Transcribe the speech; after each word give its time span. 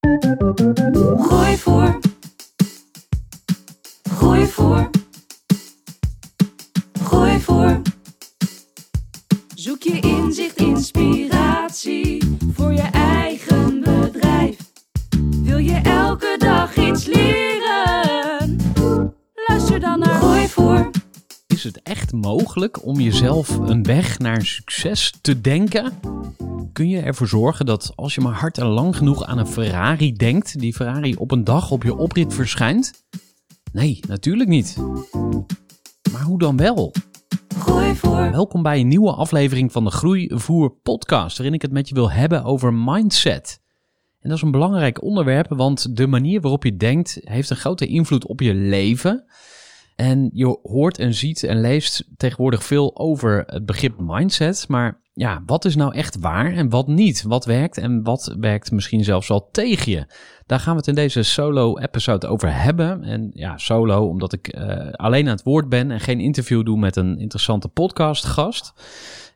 Gooi 0.00 1.56
voor. 1.56 1.98
Gooi 4.10 4.46
voor. 4.46 4.90
Gooi 7.02 7.40
voor. 7.40 7.80
Zoek 9.54 9.82
je 9.82 10.00
inzicht, 10.00 10.56
inspiratie 10.56 12.38
voor 12.52 12.72
je 12.72 12.88
eigen 12.92 13.80
bedrijf. 13.80 14.56
Wil 15.42 15.58
je 15.58 15.80
elke 15.82 16.36
dag 16.38 16.76
iets 16.76 17.04
leren? 17.04 18.56
Luister 19.48 19.80
dan 19.80 19.98
naar 19.98 20.20
Gooi 20.20 20.48
voor. 20.48 20.90
Is 21.46 21.64
het 21.64 21.82
echt 21.82 22.12
mogelijk 22.12 22.84
om 22.84 23.00
jezelf 23.00 23.48
een 23.48 23.82
weg 23.82 24.18
naar 24.18 24.42
succes 24.42 25.14
te 25.20 25.40
denken? 25.40 25.92
Kun 26.72 26.88
je 26.88 27.00
ervoor 27.00 27.26
zorgen 27.26 27.66
dat 27.66 27.92
als 27.94 28.14
je 28.14 28.20
maar 28.20 28.34
hard 28.34 28.58
en 28.58 28.66
lang 28.66 28.96
genoeg 28.96 29.24
aan 29.24 29.38
een 29.38 29.46
Ferrari 29.46 30.12
denkt, 30.12 30.58
die 30.58 30.74
Ferrari 30.74 31.14
op 31.14 31.30
een 31.30 31.44
dag 31.44 31.70
op 31.70 31.82
je 31.82 31.96
oprit 31.96 32.34
verschijnt? 32.34 33.04
Nee, 33.72 34.00
natuurlijk 34.08 34.48
niet. 34.48 34.76
Maar 36.12 36.22
hoe 36.22 36.38
dan 36.38 36.56
wel? 36.56 36.92
Gooi 37.58 37.94
voor. 37.94 38.30
Welkom 38.30 38.62
bij 38.62 38.80
een 38.80 38.88
nieuwe 38.88 39.12
aflevering 39.12 39.72
van 39.72 39.84
de 39.84 39.90
Groeivoer 39.90 40.70
podcast, 40.70 41.36
waarin 41.36 41.54
ik 41.54 41.62
het 41.62 41.72
met 41.72 41.88
je 41.88 41.94
wil 41.94 42.10
hebben 42.10 42.44
over 42.44 42.74
mindset. 42.74 43.60
En 44.20 44.28
dat 44.28 44.38
is 44.38 44.44
een 44.44 44.50
belangrijk 44.50 45.02
onderwerp, 45.02 45.48
want 45.48 45.96
de 45.96 46.06
manier 46.06 46.40
waarop 46.40 46.64
je 46.64 46.76
denkt 46.76 47.18
heeft 47.20 47.50
een 47.50 47.56
grote 47.56 47.86
invloed 47.86 48.26
op 48.26 48.40
je 48.40 48.54
leven. 48.54 49.24
En 49.96 50.30
je 50.32 50.58
hoort 50.62 50.98
en 50.98 51.14
ziet 51.14 51.42
en 51.42 51.60
leest 51.60 52.04
tegenwoordig 52.16 52.64
veel 52.64 52.98
over 52.98 53.42
het 53.46 53.66
begrip 53.66 53.94
mindset, 53.98 54.64
maar 54.68 55.00
ja, 55.20 55.42
wat 55.46 55.64
is 55.64 55.76
nou 55.76 55.94
echt 55.94 56.18
waar 56.20 56.52
en 56.52 56.68
wat 56.68 56.86
niet? 56.86 57.22
Wat 57.22 57.44
werkt 57.44 57.78
en 57.78 58.02
wat 58.02 58.36
werkt 58.38 58.70
misschien 58.70 59.04
zelfs 59.04 59.30
al 59.30 59.48
tegen 59.52 59.92
je? 59.92 60.06
Daar 60.46 60.60
gaan 60.60 60.72
we 60.72 60.78
het 60.78 60.88
in 60.88 60.94
deze 60.94 61.22
solo-episode 61.22 62.26
over 62.26 62.62
hebben. 62.62 63.04
En 63.04 63.30
ja, 63.34 63.58
solo, 63.58 64.06
omdat 64.06 64.32
ik 64.32 64.56
uh, 64.56 64.90
alleen 64.92 65.24
aan 65.24 65.34
het 65.34 65.42
woord 65.42 65.68
ben 65.68 65.90
en 65.90 66.00
geen 66.00 66.20
interview 66.20 66.64
doe 66.64 66.78
met 66.78 66.96
een 66.96 67.18
interessante 67.18 67.68
podcastgast. 67.68 68.72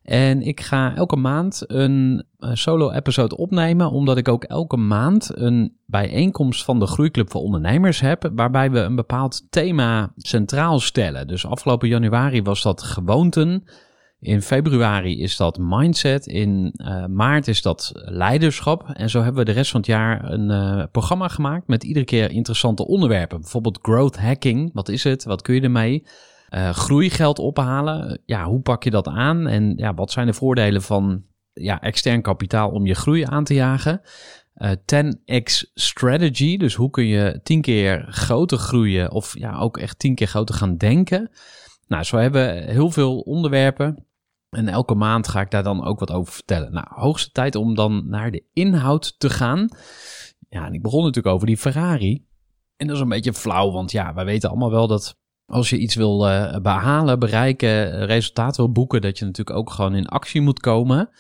En 0.03 0.43
ik 0.43 0.61
ga 0.61 0.95
elke 0.95 1.17
maand 1.17 1.63
een 1.67 2.25
solo-episode 2.39 3.37
opnemen, 3.37 3.91
omdat 3.91 4.17
ik 4.17 4.29
ook 4.29 4.45
elke 4.45 4.77
maand 4.77 5.31
een 5.35 5.77
bijeenkomst 5.87 6.65
van 6.65 6.79
de 6.79 6.87
Groeiclub 6.87 7.31
voor 7.31 7.43
Ondernemers 7.43 8.01
heb, 8.01 8.31
waarbij 8.35 8.71
we 8.71 8.79
een 8.79 8.97
bepaald 8.97 9.47
thema 9.51 10.13
centraal 10.17 10.81
stellen. 10.81 11.27
Dus 11.27 11.47
afgelopen 11.47 11.89
januari 11.89 12.43
was 12.43 12.63
dat 12.63 12.83
gewoonten. 12.83 13.65
In 14.25 14.43
februari 14.43 15.21
is 15.21 15.37
dat 15.37 15.59
mindset. 15.59 16.27
In 16.27 16.75
uh, 16.77 17.07
maart 17.07 17.49
is 17.49 17.63
dat 17.63 17.91
leiderschap. 17.95 18.91
En 18.93 19.11
zo 19.11 19.23
hebben 19.23 19.45
we 19.45 19.51
de 19.51 19.57
rest 19.57 19.71
van 19.71 19.81
het 19.81 19.89
jaar 19.89 20.33
een 20.33 20.51
uh, 20.51 20.85
programma 20.93 21.29
gemaakt 21.29 21.67
met 21.67 21.85
iedere 21.85 22.05
keer 22.05 22.31
interessante 22.31 22.87
onderwerpen. 22.87 23.41
Bijvoorbeeld 23.41 23.79
growth 23.83 24.17
hacking. 24.17 24.71
Wat 24.73 24.89
is 24.89 25.05
het? 25.05 25.25
Wat 25.25 25.43
kun 25.43 25.55
je 25.55 25.61
ermee? 25.61 26.07
Uh, 26.51 26.71
groeigeld 26.71 27.39
ophalen. 27.39 28.21
Ja, 28.25 28.45
hoe 28.45 28.61
pak 28.61 28.85
je 28.85 28.91
dat 28.91 29.09
aan? 29.09 29.47
En 29.47 29.73
ja, 29.77 29.95
wat 29.95 30.11
zijn 30.11 30.27
de 30.27 30.33
voordelen 30.33 30.83
van 30.83 31.25
ja, 31.53 31.81
extern 31.81 32.23
kapitaal 32.23 32.71
om 32.71 32.87
je 32.87 32.95
groei 32.95 33.25
aan 33.25 33.45
te 33.45 33.55
jagen? 33.55 34.01
10x 34.65 35.73
strategy. 35.75 36.57
Dus 36.57 36.75
hoe 36.75 36.91
kun 36.91 37.07
je 37.07 37.41
10 37.43 37.61
keer 37.61 38.07
groter 38.09 38.59
groeien? 38.59 39.11
Of 39.13 39.39
ja, 39.39 39.59
ook 39.59 39.79
echt 39.79 39.99
10 39.99 40.15
keer 40.15 40.27
groter 40.27 40.55
gaan 40.55 40.77
denken. 40.77 41.31
Nou, 41.87 42.05
zo 42.05 42.17
hebben 42.17 42.55
we 42.55 42.73
heel 42.73 42.91
veel 42.91 43.19
onderwerpen. 43.19 44.07
En 44.55 44.69
elke 44.69 44.95
maand 44.95 45.29
ga 45.29 45.41
ik 45.41 45.51
daar 45.51 45.63
dan 45.63 45.85
ook 45.85 45.99
wat 45.99 46.13
over 46.13 46.33
vertellen. 46.33 46.73
Nou, 46.73 46.87
hoogste 46.91 47.31
tijd 47.31 47.55
om 47.55 47.75
dan 47.75 48.09
naar 48.09 48.31
de 48.31 48.45
inhoud 48.53 49.15
te 49.19 49.31
gaan. 49.31 49.69
Ja, 50.49 50.67
en 50.67 50.73
ik 50.73 50.83
begon 50.83 51.05
natuurlijk 51.05 51.35
over 51.35 51.47
die 51.47 51.57
Ferrari. 51.57 52.27
En 52.77 52.87
dat 52.87 52.97
is 52.97 53.03
een 53.03 53.09
beetje 53.09 53.33
flauw, 53.33 53.71
want 53.71 53.93
ja, 53.93 54.15
wij 54.15 54.25
weten 54.25 54.49
allemaal 54.49 54.71
wel 54.71 54.87
dat 54.87 55.19
als 55.47 55.71
je 55.71 55.79
iets 55.79 55.95
wil 55.95 56.29
uh, 56.29 56.57
behalen, 56.57 57.19
bereiken, 57.19 58.07
resultaat 58.07 58.57
wil 58.57 58.73
boeken, 58.73 59.01
dat 59.01 59.19
je 59.19 59.25
natuurlijk 59.25 59.57
ook 59.57 59.71
gewoon 59.71 59.95
in 59.95 60.07
actie 60.07 60.41
moet 60.41 60.61
komen. 60.61 61.11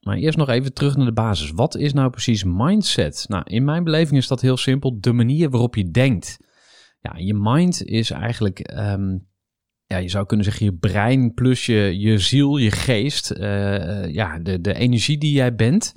Maar 0.00 0.16
eerst 0.16 0.38
nog 0.38 0.48
even 0.48 0.74
terug 0.74 0.96
naar 0.96 1.06
de 1.06 1.12
basis. 1.12 1.50
Wat 1.50 1.74
is 1.74 1.92
nou 1.92 2.10
precies 2.10 2.44
mindset? 2.44 3.24
Nou, 3.28 3.42
in 3.46 3.64
mijn 3.64 3.84
beleving 3.84 4.18
is 4.18 4.28
dat 4.28 4.40
heel 4.40 4.56
simpel. 4.56 5.00
De 5.00 5.12
manier 5.12 5.50
waarop 5.50 5.74
je 5.74 5.90
denkt. 5.90 6.38
Ja, 7.00 7.12
je 7.16 7.34
mind 7.34 7.84
is 7.84 8.10
eigenlijk 8.10 8.72
um, 8.78 9.28
ja, 9.90 9.96
je 9.96 10.08
zou 10.08 10.26
kunnen 10.26 10.46
zeggen 10.46 10.64
je 10.64 10.74
brein 10.74 11.34
plus 11.34 11.66
je, 11.66 11.98
je 11.98 12.18
ziel, 12.18 12.56
je 12.56 12.70
geest, 12.70 13.32
uh, 13.32 14.12
ja, 14.12 14.38
de, 14.38 14.60
de 14.60 14.74
energie 14.74 15.18
die 15.18 15.32
jij 15.32 15.54
bent. 15.54 15.94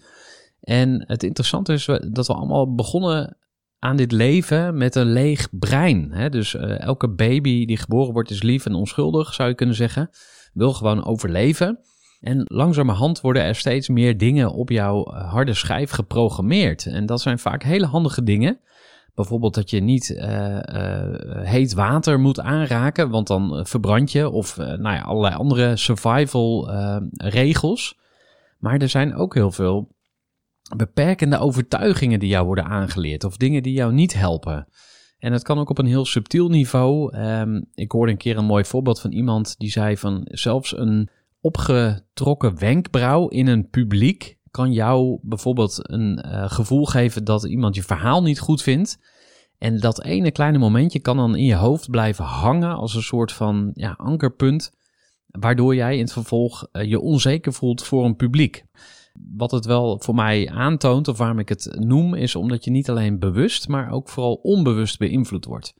En 0.59 1.03
het 1.07 1.23
interessante 1.23 1.73
is 1.73 1.85
dat 2.11 2.27
we 2.27 2.33
allemaal 2.33 2.75
begonnen 2.75 3.37
aan 3.79 3.95
dit 3.95 4.11
leven 4.11 4.77
met 4.77 4.95
een 4.95 5.11
leeg 5.11 5.47
brein. 5.51 6.11
Hè? 6.11 6.29
Dus 6.29 6.53
uh, 6.53 6.79
elke 6.79 7.09
baby 7.09 7.65
die 7.65 7.77
geboren 7.77 8.13
wordt 8.13 8.29
is 8.29 8.41
lief 8.41 8.65
en 8.65 8.73
onschuldig, 8.73 9.33
zou 9.33 9.49
je 9.49 9.55
kunnen 9.55 9.75
zeggen. 9.75 10.09
Wil 10.53 10.73
gewoon 10.73 11.05
overleven. 11.05 11.79
En 12.19 12.41
langzamerhand 12.45 13.21
worden 13.21 13.43
er 13.43 13.55
steeds 13.55 13.89
meer 13.89 14.17
dingen 14.17 14.53
op 14.53 14.69
jouw 14.69 15.05
harde 15.05 15.53
schijf 15.53 15.91
geprogrammeerd. 15.91 16.85
En 16.85 17.05
dat 17.05 17.21
zijn 17.21 17.39
vaak 17.39 17.63
hele 17.63 17.85
handige 17.85 18.23
dingen. 18.23 18.59
Bijvoorbeeld 19.15 19.53
dat 19.53 19.69
je 19.69 19.79
niet 19.79 20.09
uh, 20.09 20.23
uh, 20.49 21.43
heet 21.43 21.73
water 21.73 22.19
moet 22.19 22.39
aanraken, 22.39 23.09
want 23.09 23.27
dan 23.27 23.65
verbrand 23.67 24.11
je. 24.11 24.29
Of 24.29 24.57
nou 24.57 24.81
ja, 24.81 25.01
allerlei 25.01 25.35
andere 25.35 25.77
survival 25.77 26.71
regels. 27.17 27.99
Maar 28.57 28.81
er 28.81 28.89
zijn 28.89 29.15
ook 29.15 29.33
heel 29.33 29.51
veel 29.51 29.95
beperkende 30.75 31.37
overtuigingen 31.37 32.19
die 32.19 32.29
jou 32.29 32.45
worden 32.45 32.65
aangeleerd. 32.65 33.23
Of 33.23 33.37
dingen 33.37 33.63
die 33.63 33.73
jou 33.73 33.93
niet 33.93 34.13
helpen. 34.13 34.67
En 35.17 35.31
dat 35.31 35.43
kan 35.43 35.59
ook 35.59 35.69
op 35.69 35.77
een 35.77 35.85
heel 35.85 36.05
subtiel 36.05 36.49
niveau. 36.49 37.17
Um, 37.17 37.65
ik 37.73 37.91
hoorde 37.91 38.11
een 38.11 38.17
keer 38.17 38.37
een 38.37 38.45
mooi 38.45 38.65
voorbeeld 38.65 39.01
van 39.01 39.11
iemand 39.11 39.57
die 39.57 39.69
zei 39.69 39.97
van 39.97 40.21
zelfs 40.23 40.77
een 40.77 41.09
opgetrokken 41.41 42.59
wenkbrauw 42.59 43.27
in 43.27 43.47
een 43.47 43.69
publiek 43.69 44.37
kan 44.53 44.73
jou 44.73 45.19
bijvoorbeeld 45.21 45.79
een 45.81 46.25
uh, 46.25 46.51
gevoel 46.51 46.85
geven 46.85 47.23
dat 47.23 47.43
iemand 47.43 47.75
je 47.75 47.83
verhaal 47.83 48.21
niet 48.21 48.39
goed 48.39 48.61
vindt. 48.61 48.99
En 49.57 49.79
dat 49.79 50.03
ene 50.03 50.31
kleine 50.31 50.57
momentje 50.57 50.99
kan 50.99 51.17
dan 51.17 51.35
in 51.35 51.45
je 51.45 51.55
hoofd 51.55 51.89
blijven 51.89 52.25
hangen 52.25 52.75
als 52.75 52.95
een 52.95 53.01
soort 53.01 53.31
van 53.31 53.71
ja, 53.73 53.93
ankerpunt, 53.97 54.71
waardoor 55.25 55.75
jij 55.75 55.93
in 55.93 56.01
het 56.01 56.13
vervolg 56.13 56.67
uh, 56.71 56.83
je 56.83 56.99
onzeker 56.99 57.53
voelt 57.53 57.83
voor 57.83 58.05
een 58.05 58.15
publiek. 58.15 58.65
Wat 59.35 59.51
het 59.51 59.65
wel 59.65 59.99
voor 59.99 60.15
mij 60.15 60.49
aantoont, 60.49 61.07
of 61.07 61.17
waarom 61.17 61.39
ik 61.39 61.49
het 61.49 61.75
noem, 61.79 62.13
is 62.13 62.35
omdat 62.35 62.63
je 62.63 62.71
niet 62.71 62.89
alleen 62.89 63.19
bewust, 63.19 63.67
maar 63.67 63.91
ook 63.91 64.09
vooral 64.09 64.33
onbewust 64.33 64.97
beïnvloed 64.97 65.45
wordt. 65.45 65.73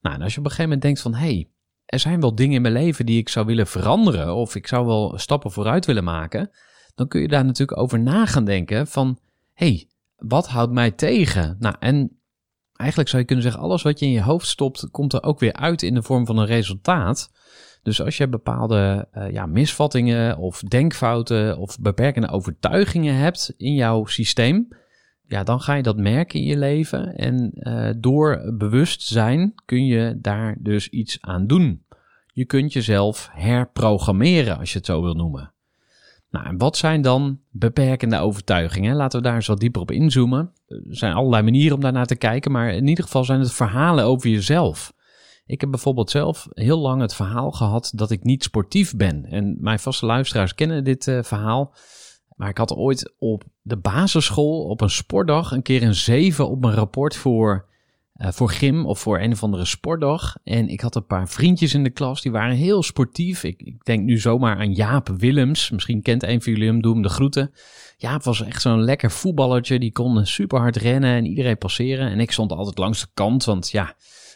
Nou, 0.00 0.14
en 0.14 0.22
als 0.22 0.32
je 0.32 0.38
op 0.38 0.44
een 0.44 0.50
gegeven 0.50 0.62
moment 0.62 0.82
denkt 0.82 1.00
van, 1.00 1.14
hé, 1.14 1.18
hey, 1.18 1.50
er 1.86 1.98
zijn 1.98 2.20
wel 2.20 2.34
dingen 2.34 2.54
in 2.54 2.62
mijn 2.62 2.74
leven 2.74 3.06
die 3.06 3.18
ik 3.18 3.28
zou 3.28 3.46
willen 3.46 3.66
veranderen, 3.66 4.34
of 4.34 4.54
ik 4.54 4.66
zou 4.66 4.86
wel 4.86 5.18
stappen 5.18 5.50
vooruit 5.50 5.86
willen 5.86 6.04
maken, 6.04 6.50
dan 6.96 7.08
kun 7.08 7.20
je 7.20 7.28
daar 7.28 7.44
natuurlijk 7.44 7.78
over 7.78 8.00
na 8.00 8.26
gaan 8.26 8.44
denken 8.44 8.86
van, 8.86 9.18
hey, 9.52 9.88
wat 10.16 10.48
houdt 10.48 10.72
mij 10.72 10.90
tegen? 10.90 11.56
Nou, 11.58 11.74
en 11.78 12.18
eigenlijk 12.72 13.08
zou 13.08 13.20
je 13.20 13.28
kunnen 13.28 13.44
zeggen, 13.44 13.62
alles 13.62 13.82
wat 13.82 13.98
je 13.98 14.06
in 14.06 14.12
je 14.12 14.22
hoofd 14.22 14.46
stopt, 14.46 14.90
komt 14.90 15.12
er 15.12 15.22
ook 15.22 15.40
weer 15.40 15.52
uit 15.52 15.82
in 15.82 15.94
de 15.94 16.02
vorm 16.02 16.26
van 16.26 16.38
een 16.38 16.46
resultaat. 16.46 17.30
Dus 17.82 18.02
als 18.02 18.16
je 18.16 18.28
bepaalde 18.28 19.08
uh, 19.14 19.30
ja, 19.30 19.46
misvattingen 19.46 20.38
of 20.38 20.60
denkfouten 20.60 21.58
of 21.58 21.78
beperkende 21.80 22.28
overtuigingen 22.28 23.14
hebt 23.14 23.54
in 23.56 23.74
jouw 23.74 24.04
systeem, 24.04 24.68
ja, 25.26 25.42
dan 25.42 25.60
ga 25.60 25.74
je 25.74 25.82
dat 25.82 25.96
merken 25.96 26.40
in 26.40 26.46
je 26.46 26.56
leven. 26.56 27.16
En 27.16 27.50
uh, 27.54 27.90
door 27.98 28.54
bewustzijn 28.54 29.54
kun 29.64 29.86
je 29.86 30.18
daar 30.20 30.56
dus 30.60 30.88
iets 30.88 31.18
aan 31.20 31.46
doen. 31.46 31.84
Je 32.32 32.44
kunt 32.44 32.72
jezelf 32.72 33.28
herprogrammeren, 33.32 34.58
als 34.58 34.72
je 34.72 34.78
het 34.78 34.86
zo 34.86 35.02
wil 35.02 35.14
noemen. 35.14 35.54
Nou, 36.36 36.48
en 36.48 36.58
wat 36.58 36.76
zijn 36.76 37.02
dan 37.02 37.38
beperkende 37.50 38.18
overtuigingen? 38.18 38.96
Laten 38.96 39.18
we 39.18 39.24
daar 39.24 39.34
eens 39.34 39.46
wat 39.46 39.60
dieper 39.60 39.80
op 39.80 39.90
inzoomen. 39.90 40.52
Er 40.66 40.80
zijn 40.88 41.12
allerlei 41.12 41.42
manieren 41.42 41.74
om 41.74 41.82
daarnaar 41.82 42.06
te 42.06 42.16
kijken, 42.16 42.52
maar 42.52 42.72
in 42.72 42.86
ieder 42.86 43.04
geval 43.04 43.24
zijn 43.24 43.40
het 43.40 43.52
verhalen 43.52 44.04
over 44.04 44.28
jezelf. 44.28 44.92
Ik 45.46 45.60
heb 45.60 45.70
bijvoorbeeld 45.70 46.10
zelf 46.10 46.46
heel 46.50 46.78
lang 46.78 47.00
het 47.00 47.14
verhaal 47.14 47.50
gehad 47.50 47.92
dat 47.94 48.10
ik 48.10 48.24
niet 48.24 48.42
sportief 48.42 48.96
ben. 48.96 49.24
En 49.24 49.56
mijn 49.60 49.78
vaste 49.78 50.06
luisteraars 50.06 50.54
kennen 50.54 50.84
dit 50.84 51.06
uh, 51.06 51.22
verhaal. 51.22 51.74
Maar 52.34 52.48
ik 52.48 52.58
had 52.58 52.74
ooit 52.74 53.14
op 53.18 53.44
de 53.62 53.76
basisschool 53.76 54.64
op 54.64 54.80
een 54.80 54.90
sportdag 54.90 55.50
een 55.50 55.62
keer 55.62 55.82
een 55.82 55.94
7 55.94 56.48
op 56.48 56.60
mijn 56.60 56.74
rapport 56.74 57.16
voor, 57.16 57.68
uh, 58.18 58.28
voor 58.30 58.50
gym 58.50 58.86
of 58.86 58.98
voor 58.98 59.20
een 59.20 59.32
of 59.32 59.42
andere 59.42 59.64
sportdag. 59.64 60.36
En 60.44 60.68
ik 60.68 60.80
had 60.80 60.94
een 60.94 61.06
paar 61.06 61.28
vriendjes 61.28 61.74
in 61.74 61.82
de 61.82 61.90
klas 61.90 62.22
die 62.22 62.32
waren 62.32 62.56
heel 62.56 62.82
sportief. 62.82 63.44
Ik, 63.44 63.62
ik 63.62 63.84
denk 63.84 64.04
nu 64.04 64.18
zomaar 64.18 64.56
aan 64.56 64.72
Jaap 64.72 65.08
Willems. 65.08 65.70
Misschien 65.70 66.02
kent 66.02 66.22
een 66.22 66.42
van 66.42 66.52
jullie 66.52 66.68
hem, 66.68 66.82
doe 66.82 66.92
hem 66.92 67.02
de 67.02 67.08
groeten. 67.08 67.52
Jaap 67.96 68.22
was 68.22 68.42
echt 68.42 68.62
zo'n 68.62 68.84
lekker 68.84 69.10
voetballertje. 69.10 69.78
Die 69.78 69.92
kon 69.92 70.26
super 70.26 70.58
hard 70.58 70.76
rennen 70.76 71.14
en 71.14 71.26
iedereen 71.26 71.58
passeren. 71.58 72.10
En 72.10 72.20
ik 72.20 72.30
stond 72.30 72.52
altijd 72.52 72.78
langs 72.78 73.00
de 73.00 73.06
kant, 73.14 73.44
want 73.44 73.70
ja... 73.70 73.94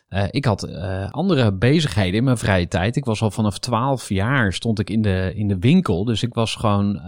Uh, 0.09 0.25
ik 0.31 0.45
had 0.45 0.69
uh, 0.69 1.11
andere 1.11 1.53
bezigheden 1.53 2.15
in 2.15 2.25
mijn 2.25 2.39
vrije 2.39 2.69
tijd. 2.69 2.97
Ik 2.97 3.05
was 3.05 3.23
al 3.23 3.31
vanaf 3.31 3.59
12 3.59 4.09
jaar 4.09 4.53
stond 4.53 4.79
ik 4.79 4.91
in 4.91 5.03
de, 5.03 5.33
in 5.35 5.49
de 5.49 5.59
winkel. 5.59 6.05
Dus 6.05 6.23
ik 6.23 6.35
was 6.35 6.55
gewoon 6.55 7.01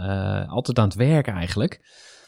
altijd 0.48 0.78
aan 0.78 0.84
het 0.84 0.94
werken 0.94 1.34
eigenlijk. 1.34 1.80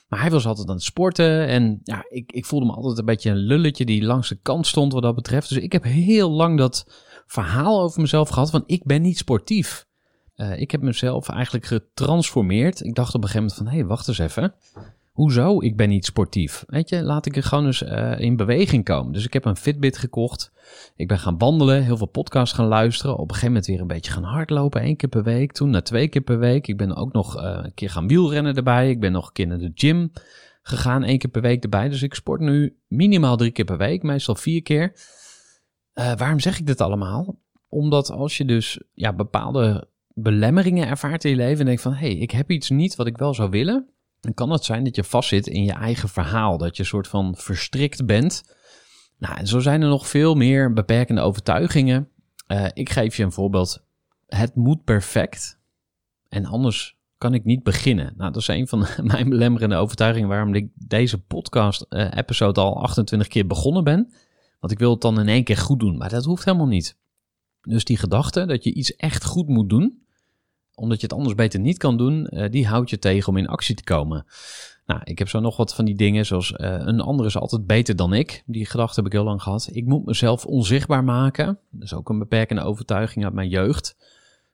Maar 0.06 0.20
hij 0.20 0.30
was 0.30 0.46
altijd 0.46 0.68
aan 0.68 0.74
het 0.74 0.84
sporten. 0.84 1.46
En 1.46 1.80
ja, 1.82 2.04
ik, 2.08 2.32
ik 2.32 2.46
voelde 2.46 2.66
me 2.66 2.72
altijd 2.72 2.98
een 2.98 3.04
beetje 3.04 3.30
een 3.30 3.36
lulletje 3.36 3.84
die 3.84 4.04
langs 4.04 4.28
de 4.28 4.38
kant 4.42 4.66
stond 4.66 4.92
wat 4.92 5.02
dat 5.02 5.14
betreft. 5.14 5.48
Dus 5.48 5.58
ik 5.58 5.72
heb 5.72 5.82
heel 5.82 6.30
lang 6.30 6.58
dat 6.58 6.86
verhaal 7.26 7.82
over 7.82 8.00
mezelf 8.00 8.28
gehad 8.28 8.50
van 8.50 8.62
ik 8.66 8.84
ben 8.84 9.02
niet 9.02 9.18
sportief. 9.18 9.86
ik 10.56 10.70
heb 10.70 10.80
mezelf 10.80 11.28
eigenlijk 11.28 11.64
getransformeerd. 11.64 12.84
Ik 12.84 12.94
dacht 12.94 13.14
op 13.14 13.22
een 13.22 13.28
gegeven 13.28 13.40
moment 13.40 13.58
van 13.58 13.66
hé, 13.66 13.78
hey, 13.78 13.86
wacht 13.86 14.08
eens 14.08 14.18
even. 14.18 14.54
Hoezo? 15.14 15.60
Ik 15.60 15.76
ben 15.76 15.88
niet 15.88 16.04
sportief. 16.04 16.64
Weet 16.66 16.88
je, 16.88 17.02
laat 17.02 17.26
ik 17.26 17.36
er 17.36 17.42
gewoon 17.42 17.66
eens 17.66 17.82
uh, 17.82 18.18
in 18.18 18.36
beweging 18.36 18.84
komen. 18.84 19.12
Dus 19.12 19.24
ik 19.24 19.32
heb 19.32 19.44
een 19.44 19.56
Fitbit 19.56 19.98
gekocht. 19.98 20.52
Ik 20.96 21.08
ben 21.08 21.18
gaan 21.18 21.38
wandelen, 21.38 21.84
heel 21.84 21.96
veel 21.96 22.06
podcasts 22.06 22.54
gaan 22.54 22.66
luisteren. 22.66 23.14
Op 23.14 23.20
een 23.20 23.28
gegeven 23.28 23.48
moment 23.48 23.66
weer 23.66 23.80
een 23.80 23.86
beetje 23.86 24.12
gaan 24.12 24.22
hardlopen, 24.22 24.80
één 24.80 24.96
keer 24.96 25.08
per 25.08 25.22
week. 25.22 25.52
Toen 25.52 25.70
naar 25.70 25.82
twee 25.82 26.08
keer 26.08 26.22
per 26.22 26.38
week. 26.38 26.66
Ik 26.66 26.76
ben 26.76 26.96
ook 26.96 27.12
nog 27.12 27.36
uh, 27.36 27.60
een 27.62 27.74
keer 27.74 27.90
gaan 27.90 28.08
wielrennen 28.08 28.54
erbij. 28.54 28.90
Ik 28.90 29.00
ben 29.00 29.12
nog 29.12 29.26
een 29.26 29.32
keer 29.32 29.46
naar 29.46 29.58
de 29.58 29.70
gym 29.74 30.12
gegaan, 30.62 31.04
één 31.04 31.18
keer 31.18 31.30
per 31.30 31.42
week 31.42 31.62
erbij. 31.62 31.88
Dus 31.88 32.02
ik 32.02 32.14
sport 32.14 32.40
nu 32.40 32.78
minimaal 32.86 33.36
drie 33.36 33.50
keer 33.50 33.64
per 33.64 33.78
week, 33.78 34.02
meestal 34.02 34.34
vier 34.34 34.62
keer. 34.62 34.92
Uh, 35.94 36.14
waarom 36.16 36.40
zeg 36.40 36.58
ik 36.58 36.66
dit 36.66 36.80
allemaal? 36.80 37.38
Omdat 37.68 38.10
als 38.10 38.36
je 38.36 38.44
dus 38.44 38.80
ja, 38.92 39.12
bepaalde 39.12 39.88
belemmeringen 40.14 40.88
ervaart 40.88 41.24
in 41.24 41.30
je 41.30 41.36
leven 41.36 41.60
en 41.60 41.66
denkt 41.66 41.82
van... 41.82 41.92
hé, 41.92 42.06
hey, 42.06 42.16
ik 42.16 42.30
heb 42.30 42.50
iets 42.50 42.70
niet 42.70 42.96
wat 42.96 43.06
ik 43.06 43.16
wel 43.16 43.34
zou 43.34 43.50
willen 43.50 43.93
dan 44.24 44.34
kan 44.34 44.50
het 44.50 44.64
zijn 44.64 44.84
dat 44.84 44.96
je 44.96 45.04
vastzit 45.04 45.46
in 45.46 45.64
je 45.64 45.72
eigen 45.72 46.08
verhaal. 46.08 46.58
Dat 46.58 46.76
je 46.76 46.82
een 46.82 46.88
soort 46.88 47.08
van 47.08 47.34
verstrikt 47.36 48.06
bent. 48.06 48.54
Nou, 49.18 49.36
en 49.36 49.46
zo 49.46 49.60
zijn 49.60 49.82
er 49.82 49.88
nog 49.88 50.08
veel 50.08 50.34
meer 50.34 50.72
beperkende 50.72 51.20
overtuigingen. 51.20 52.08
Uh, 52.48 52.66
ik 52.72 52.90
geef 52.90 53.16
je 53.16 53.22
een 53.22 53.32
voorbeeld. 53.32 53.84
Het 54.26 54.54
moet 54.54 54.84
perfect. 54.84 55.58
En 56.28 56.44
anders 56.44 56.96
kan 57.18 57.34
ik 57.34 57.44
niet 57.44 57.62
beginnen. 57.62 58.14
Nou, 58.16 58.32
dat 58.32 58.42
is 58.42 58.48
een 58.48 58.68
van 58.68 58.86
mijn 59.12 59.28
belemmerende 59.28 59.76
overtuigingen 59.76 60.28
waarom 60.28 60.54
ik 60.54 60.70
deze 60.74 61.18
podcast-episode 61.22 62.60
uh, 62.60 62.66
al 62.66 62.82
28 62.82 63.28
keer 63.28 63.46
begonnen 63.46 63.84
ben. 63.84 64.12
Want 64.60 64.72
ik 64.72 64.78
wil 64.78 64.90
het 64.90 65.00
dan 65.00 65.20
in 65.20 65.28
één 65.28 65.44
keer 65.44 65.56
goed 65.56 65.80
doen. 65.80 65.96
Maar 65.96 66.08
dat 66.08 66.24
hoeft 66.24 66.44
helemaal 66.44 66.66
niet. 66.66 66.96
Dus 67.60 67.84
die 67.84 67.96
gedachte 67.96 68.46
dat 68.46 68.64
je 68.64 68.74
iets 68.74 68.96
echt 68.96 69.24
goed 69.24 69.48
moet 69.48 69.68
doen, 69.68 70.03
omdat 70.74 71.00
je 71.00 71.06
het 71.06 71.16
anders 71.16 71.34
beter 71.34 71.60
niet 71.60 71.78
kan 71.78 71.96
doen, 71.96 72.28
uh, 72.30 72.50
die 72.50 72.66
houdt 72.66 72.90
je 72.90 72.98
tegen 72.98 73.28
om 73.28 73.36
in 73.36 73.46
actie 73.46 73.74
te 73.74 73.84
komen. 73.84 74.26
Nou, 74.86 75.00
ik 75.04 75.18
heb 75.18 75.28
zo 75.28 75.40
nog 75.40 75.56
wat 75.56 75.74
van 75.74 75.84
die 75.84 75.94
dingen, 75.94 76.26
zoals 76.26 76.50
uh, 76.50 76.56
een 76.60 77.00
ander 77.00 77.26
is 77.26 77.36
altijd 77.36 77.66
beter 77.66 77.96
dan 77.96 78.12
ik. 78.12 78.42
Die 78.46 78.66
gedachte 78.66 78.94
heb 78.94 79.06
ik 79.06 79.12
heel 79.12 79.24
lang 79.24 79.42
gehad. 79.42 79.68
Ik 79.72 79.86
moet 79.86 80.04
mezelf 80.04 80.46
onzichtbaar 80.46 81.04
maken. 81.04 81.58
Dat 81.70 81.82
is 81.82 81.94
ook 81.94 82.08
een 82.08 82.18
beperkende 82.18 82.62
overtuiging 82.62 83.24
uit 83.24 83.34
mijn 83.34 83.48
jeugd. 83.48 83.96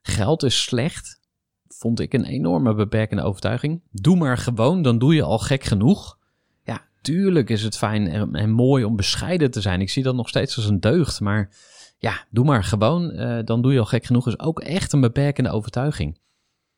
Geld 0.03 0.43
is 0.43 0.63
slecht. 0.63 1.21
Vond 1.69 2.01
ik 2.01 2.13
een 2.13 2.25
enorme 2.25 2.75
beperkende 2.75 3.23
overtuiging. 3.23 3.81
Doe 3.91 4.17
maar 4.17 4.39
gewoon, 4.39 4.83
dan 4.83 4.99
doe 4.99 5.15
je 5.15 5.23
al 5.23 5.39
gek 5.39 5.65
genoeg. 5.65 6.19
Ja, 6.65 6.83
tuurlijk 7.03 7.51
is 7.51 7.63
het 7.63 7.77
fijn 7.77 8.35
en 8.35 8.51
mooi 8.51 8.85
om 8.85 8.97
bescheiden 8.97 9.51
te 9.51 9.61
zijn. 9.61 9.81
Ik 9.81 9.91
zie 9.91 10.03
dat 10.03 10.15
nog 10.15 10.29
steeds 10.29 10.57
als 10.57 10.67
een 10.67 10.81
deugd, 10.81 11.21
maar 11.21 11.51
ja, 12.01 12.27
doe 12.31 12.45
maar 12.45 12.65
gewoon. 12.65 13.11
Uh, 13.11 13.39
dan 13.45 13.63
doe 13.63 13.73
je 13.73 13.79
al 13.79 13.85
gek 13.85 14.05
genoeg. 14.05 14.27
Is 14.27 14.39
ook 14.39 14.61
echt 14.61 14.93
een 14.93 15.01
beperkende 15.01 15.51
overtuiging. 15.51 16.19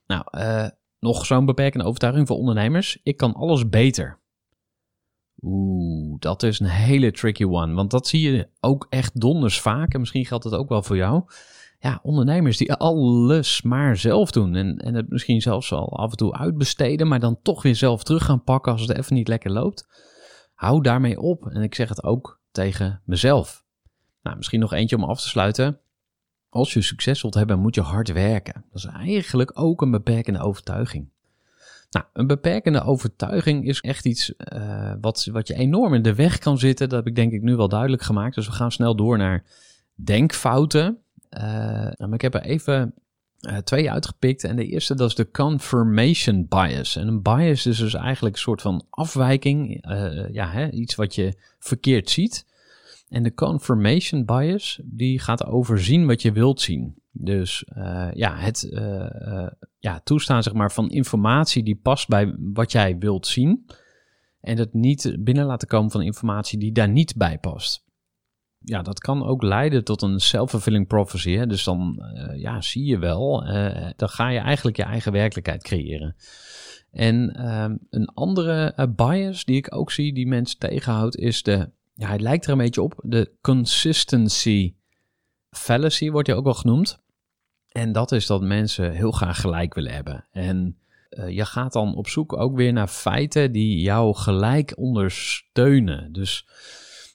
Nou, 0.07 0.25
uh, 0.31 0.69
nog 0.99 1.27
zo'n 1.27 1.47
beperkende 1.47 1.87
overtuiging 1.87 2.27
voor 2.27 2.37
ondernemers. 2.37 2.99
Ik 3.03 3.17
kan 3.17 3.35
alles 3.35 3.69
beter. 3.69 4.19
Oeh, 5.43 6.17
dat 6.19 6.43
is 6.43 6.61
een 6.61 6.67
hele 6.67 7.11
tricky 7.11 7.45
one. 7.45 7.75
Want 7.75 7.91
dat 7.91 8.07
zie 8.07 8.33
je 8.33 8.49
ook 8.61 8.87
echt 8.89 9.21
donders 9.21 9.61
vaak. 9.61 9.95
En 9.95 10.01
misschien 10.01 10.27
geldt 10.27 10.45
het 10.45 10.55
ook 10.55 10.69
wel 10.69 10.83
voor 10.83 10.97
jou. 10.97 11.23
Ja, 11.79 12.01
ondernemers 12.03 12.57
die 12.57 12.73
alles 12.73 13.63
maar 13.63 13.97
zelf 13.97 14.31
doen. 14.31 14.55
En, 14.55 14.77
en 14.77 14.95
het 14.95 15.09
misschien 15.09 15.41
zelfs 15.41 15.73
al 15.73 15.97
af 15.99 16.11
en 16.11 16.17
toe 16.17 16.35
uitbesteden. 16.35 17.09
Maar 17.09 17.21
dan 17.21 17.39
toch 17.43 17.63
weer 17.63 17.77
zelf 17.77 18.03
terug 18.03 18.25
gaan 18.25 18.45
pakken 18.45 18.73
als 18.73 18.81
het 18.81 18.97
even 18.97 19.15
niet 19.15 19.29
lekker 19.29 19.51
loopt. 19.51 19.87
Hou 20.55 20.83
daarmee 20.83 21.21
op. 21.21 21.47
En 21.47 21.63
ik 21.63 21.75
zeg 21.75 21.89
het 21.89 22.05
ook 22.05 22.41
tegen 22.51 23.03
mezelf. 23.05 23.62
Nou, 24.23 24.37
misschien 24.37 24.61
nog 24.61 24.73
eentje 24.73 24.97
om 24.97 25.05
af 25.05 25.21
te 25.21 25.29
sluiten. 25.29 25.79
Als 26.49 26.73
je 26.73 26.83
succes 26.83 27.23
wilt 27.23 27.35
hebben, 27.35 27.59
moet 27.59 27.75
je 27.75 27.81
hard 27.81 28.13
werken. 28.13 28.65
Dat 28.73 28.85
is 28.85 28.85
eigenlijk 28.85 29.51
ook 29.55 29.83
een 29.83 29.91
beperkende 29.91 30.41
overtuiging. 30.41 31.09
Nou, 31.91 32.07
een 32.13 32.27
beperkende 32.27 32.83
overtuiging 32.83 33.67
is 33.67 33.81
echt 33.81 34.07
iets 34.07 34.33
uh, 34.53 34.93
wat, 35.01 35.29
wat 35.33 35.49
je 35.49 35.55
enorm 35.55 35.95
in 35.95 36.03
de 36.03 36.15
weg 36.15 36.39
kan 36.39 36.59
zitten. 36.59 36.89
Dat 36.89 36.99
heb 36.99 37.09
ik 37.09 37.15
denk 37.15 37.33
ik 37.33 37.43
nu 37.43 37.57
wel 37.57 37.69
duidelijk 37.69 38.03
gemaakt. 38.03 38.35
Dus 38.35 38.47
we 38.47 38.53
gaan 38.53 38.73
snel 38.73 38.97
door 38.97 39.19
naar 39.19 39.45
denkfouten. 39.95 40.99
Uh, 41.31 41.91
ik 42.11 42.21
heb 42.21 42.35
er 42.35 42.43
even 42.43 42.95
uh, 43.41 43.57
twee 43.57 43.91
uitgepikt. 43.91 44.45
En 44.45 44.57
de 44.57 44.67
eerste, 44.67 44.95
dat 44.95 45.09
is 45.09 45.15
de 45.15 45.31
confirmation 45.31 46.47
bias. 46.49 46.97
En 46.97 47.09
een 47.09 47.23
bias 47.23 47.67
is 47.67 47.79
dus 47.79 47.95
eigenlijk 47.95 48.35
een 48.35 48.41
soort 48.41 48.61
van 48.61 48.87
afwijking. 48.91 49.85
ja, 50.33 50.51
hè, 50.51 50.71
iets 50.71 50.95
wat 50.95 51.15
je 51.15 51.35
verkeerd 51.59 52.11
ziet. 52.11 52.47
En 53.13 53.23
de 53.23 53.35
confirmation 53.35 54.25
bias, 54.25 54.81
die 54.85 55.19
gaat 55.19 55.45
overzien 55.45 56.07
wat 56.07 56.23
je 56.23 56.33
wilt 56.33 56.61
zien. 56.61 56.95
Dus 57.11 57.65
uh, 57.77 58.09
ja, 58.13 58.37
het 58.37 58.69
uh, 58.71 59.07
uh, 59.21 59.47
ja, 59.79 60.01
toestaan 60.05 60.43
zeg 60.43 60.53
maar, 60.53 60.73
van 60.73 60.91
informatie 60.91 61.63
die 61.63 61.77
past 61.83 62.09
bij 62.09 62.35
wat 62.39 62.73
jij 62.73 62.99
wilt 62.99 63.27
zien. 63.27 63.67
En 64.41 64.59
het 64.59 64.75
niet 64.75 65.17
binnen 65.19 65.45
laten 65.45 65.69
komen 65.69 65.91
van 65.91 66.03
informatie 66.03 66.59
die 66.59 66.73
daar 66.73 66.89
niet 66.89 67.17
bij 67.17 67.39
past. 67.39 67.85
Ja, 68.59 68.83
dat 68.83 69.01
kan 69.01 69.25
ook 69.25 69.43
leiden 69.43 69.85
tot 69.85 70.03
een 70.03 70.21
self-fulfilling 70.21 70.87
prophecy. 70.87 71.31
Hè? 71.31 71.47
Dus 71.47 71.65
dan 71.65 72.03
ja, 72.37 72.61
zie 72.61 72.85
je 72.85 72.99
wel, 72.99 73.45
dan 73.97 74.09
ga 74.09 74.29
je 74.29 74.39
eigenlijk 74.39 74.77
je 74.77 74.83
eigen 74.83 75.13
werkelijkheid 75.13 75.63
creëren. 75.63 76.17
En 76.91 77.35
ehm, 77.35 77.77
een 77.91 78.07
andere 78.07 78.89
bias 78.97 79.45
die 79.45 79.57
ik 79.57 79.75
ook 79.75 79.91
zie, 79.91 80.15
die 80.15 80.27
mensen 80.27 80.59
tegenhoudt, 80.59 81.17
is 81.17 81.43
de 81.43 81.71
ja, 81.95 82.07
hij 82.07 82.19
lijkt 82.19 82.45
er 82.45 82.53
een 82.53 82.59
beetje 82.59 82.83
op. 82.83 83.01
De 83.03 83.33
consistency 83.41 84.75
fallacy 85.51 86.11
wordt 86.11 86.29
je 86.29 86.35
ook 86.35 86.45
wel 86.45 86.55
genoemd. 86.55 87.01
En 87.69 87.93
dat 87.93 88.13
is 88.13 88.27
dat 88.27 88.43
mensen 88.43 88.93
heel 88.93 89.11
graag 89.11 89.41
gelijk 89.41 89.75
willen 89.75 89.93
hebben. 89.93 90.27
En 90.31 90.79
uh, 91.11 91.29
je 91.29 91.45
gaat 91.45 91.73
dan 91.73 91.95
op 91.95 92.09
zoek 92.09 92.33
ook 92.37 92.57
weer 92.57 92.73
naar 92.73 92.89
feiten 92.89 93.53
die 93.53 93.81
jou 93.81 94.15
gelijk 94.15 94.73
ondersteunen. 94.77 96.13
Dus 96.13 96.47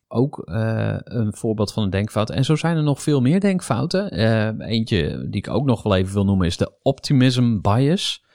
ook 0.07 0.41
uh, 0.45 0.95
een 1.03 1.33
voorbeeld 1.35 1.73
van 1.73 1.83
een 1.83 1.89
denkfout. 1.89 2.29
En 2.29 2.45
zo 2.45 2.55
zijn 2.55 2.77
er 2.77 2.83
nog 2.83 3.01
veel 3.01 3.21
meer 3.21 3.39
denkfouten. 3.39 4.19
Uh, 4.19 4.67
eentje 4.69 5.27
die 5.29 5.41
ik 5.41 5.49
ook 5.49 5.65
nog 5.65 5.83
wel 5.83 5.95
even 5.95 6.13
wil 6.13 6.25
noemen 6.25 6.47
is 6.47 6.57
de 6.57 6.71
optimism 6.81 7.61
bias. 7.61 8.25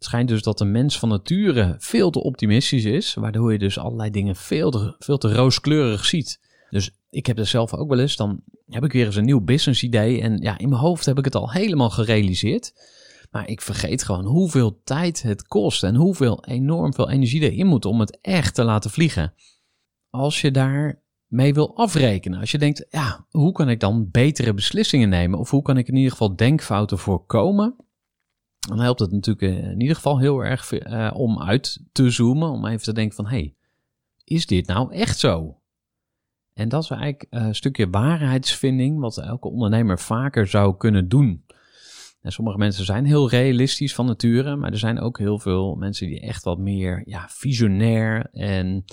Het 0.00 0.08
schijnt 0.08 0.28
dus 0.28 0.42
dat 0.42 0.58
de 0.58 0.64
mens 0.64 0.98
van 0.98 1.08
nature 1.08 1.74
veel 1.78 2.10
te 2.10 2.22
optimistisch 2.22 2.84
is, 2.84 3.14
waardoor 3.14 3.52
je 3.52 3.58
dus 3.58 3.78
allerlei 3.78 4.10
dingen 4.10 4.36
veel 4.36 4.70
te, 4.70 5.32
rooskleurig 5.32 6.04
ziet. 6.04 6.40
Dus 6.70 6.90
ik 7.10 7.26
heb 7.26 7.38
er 7.38 7.46
zelf 7.46 7.74
ook 7.74 7.88
wel 7.88 7.98
eens, 7.98 8.16
dan 8.16 8.42
heb 8.66 8.84
ik 8.84 8.92
weer 8.92 9.06
eens 9.06 9.16
een 9.16 9.24
nieuw 9.24 9.40
business 9.40 9.82
idee 9.82 10.20
en 10.20 10.38
ja, 10.38 10.58
in 10.58 10.68
mijn 10.68 10.80
hoofd 10.80 11.06
heb 11.06 11.18
ik 11.18 11.24
het 11.24 11.34
al 11.34 11.50
helemaal 11.50 11.90
gerealiseerd. 11.90 12.72
Maar 13.30 13.48
ik 13.48 13.60
vergeet 13.60 14.04
gewoon 14.04 14.24
hoeveel 14.24 14.80
tijd 14.84 15.22
het 15.22 15.46
kost 15.46 15.82
en 15.82 15.94
hoeveel 15.94 16.44
enorm 16.44 16.94
veel 16.94 17.10
energie 17.10 17.50
erin 17.50 17.66
moet 17.66 17.84
om 17.84 18.00
het 18.00 18.18
echt 18.20 18.54
te 18.54 18.64
laten 18.64 18.90
vliegen. 18.90 19.34
Als 20.10 20.40
je 20.40 20.50
daar 20.50 21.02
mee 21.26 21.54
wil 21.54 21.76
afrekenen. 21.76 22.40
Als 22.40 22.50
je 22.50 22.58
denkt, 22.58 22.86
ja, 22.90 23.26
hoe 23.30 23.52
kan 23.52 23.68
ik 23.68 23.80
dan 23.80 24.10
betere 24.10 24.54
beslissingen 24.54 25.08
nemen? 25.08 25.38
Of 25.38 25.50
hoe 25.50 25.62
kan 25.62 25.76
ik 25.76 25.88
in 25.88 25.96
ieder 25.96 26.10
geval 26.10 26.36
denkfouten 26.36 26.98
voorkomen? 26.98 27.76
Dan 28.68 28.80
helpt 28.80 29.00
het 29.00 29.12
natuurlijk 29.12 29.62
in 29.62 29.80
ieder 29.80 29.96
geval 29.96 30.18
heel 30.18 30.40
erg 30.44 30.72
uh, 30.72 31.10
om 31.14 31.42
uit 31.42 31.80
te 31.92 32.10
zoomen. 32.10 32.50
Om 32.50 32.66
even 32.66 32.82
te 32.82 32.92
denken 32.92 33.16
van, 33.16 33.26
hé, 33.26 33.30
hey, 33.30 33.54
is 34.24 34.46
dit 34.46 34.66
nou 34.66 34.92
echt 34.92 35.18
zo? 35.18 35.58
En 36.54 36.68
dat 36.68 36.82
is 36.82 36.90
eigenlijk 36.90 37.26
een 37.30 37.54
stukje 37.54 37.90
waarheidsvinding, 37.90 39.00
wat 39.00 39.18
elke 39.18 39.48
ondernemer 39.48 39.98
vaker 39.98 40.46
zou 40.46 40.76
kunnen 40.76 41.08
doen. 41.08 41.44
En 42.20 42.32
sommige 42.32 42.58
mensen 42.58 42.84
zijn 42.84 43.04
heel 43.04 43.28
realistisch 43.28 43.94
van 43.94 44.06
nature, 44.06 44.56
maar 44.56 44.70
er 44.70 44.78
zijn 44.78 45.00
ook 45.00 45.18
heel 45.18 45.38
veel 45.38 45.74
mensen 45.74 46.06
die 46.06 46.20
echt 46.20 46.44
wat 46.44 46.58
meer 46.58 47.02
ja, 47.04 47.26
visionair 47.28 48.28
en 48.32 48.84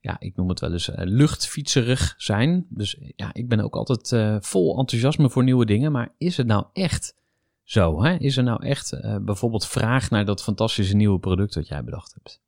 ja, 0.00 0.16
ik 0.18 0.36
noem 0.36 0.48
het 0.48 0.60
wel 0.60 0.72
eens 0.72 0.90
luchtfietserig 0.94 2.14
zijn. 2.16 2.66
Dus 2.68 2.98
ja, 3.16 3.30
ik 3.32 3.48
ben 3.48 3.60
ook 3.60 3.74
altijd 3.74 4.44
vol 4.44 4.78
enthousiasme 4.78 5.30
voor 5.30 5.44
nieuwe 5.44 5.66
dingen, 5.66 5.92
maar 5.92 6.14
is 6.18 6.36
het 6.36 6.46
nou 6.46 6.64
echt 6.72 7.14
zo? 7.72 8.02
Hè? 8.02 8.16
Is 8.18 8.36
er 8.36 8.42
nou 8.42 8.64
echt 8.66 8.92
uh, 8.92 9.16
bijvoorbeeld 9.20 9.66
vraag 9.66 10.10
naar 10.10 10.24
dat 10.24 10.42
fantastische 10.42 10.96
nieuwe 10.96 11.18
product 11.18 11.54
dat 11.54 11.68
jij 11.68 11.84
bedacht 11.84 12.14
hebt? 12.14 12.40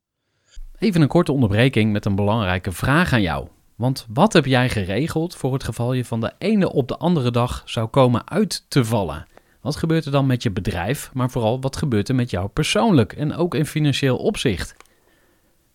Even 0.79 1.01
een 1.01 1.07
korte 1.07 1.31
onderbreking 1.31 1.91
met 1.91 2.05
een 2.05 2.15
belangrijke 2.15 2.71
vraag 2.71 3.13
aan 3.13 3.21
jou. 3.21 3.47
Want 3.75 4.05
wat 4.09 4.33
heb 4.33 4.45
jij 4.45 4.69
geregeld 4.69 5.35
voor 5.35 5.53
het 5.53 5.63
geval 5.63 5.93
je 5.93 6.05
van 6.05 6.19
de 6.19 6.33
ene 6.37 6.71
op 6.71 6.87
de 6.87 6.97
andere 6.97 7.31
dag 7.31 7.61
zou 7.65 7.87
komen 7.87 8.29
uit 8.29 8.65
te 8.69 8.85
vallen? 8.85 9.25
Wat 9.61 9.75
gebeurt 9.75 10.05
er 10.05 10.11
dan 10.11 10.25
met 10.25 10.43
je 10.43 10.51
bedrijf, 10.51 11.09
maar 11.13 11.29
vooral 11.29 11.61
wat 11.61 11.77
gebeurt 11.77 12.09
er 12.09 12.15
met 12.15 12.29
jou 12.29 12.47
persoonlijk 12.47 13.13
en 13.13 13.35
ook 13.35 13.55
in 13.55 13.65
financieel 13.65 14.17
opzicht? 14.17 14.75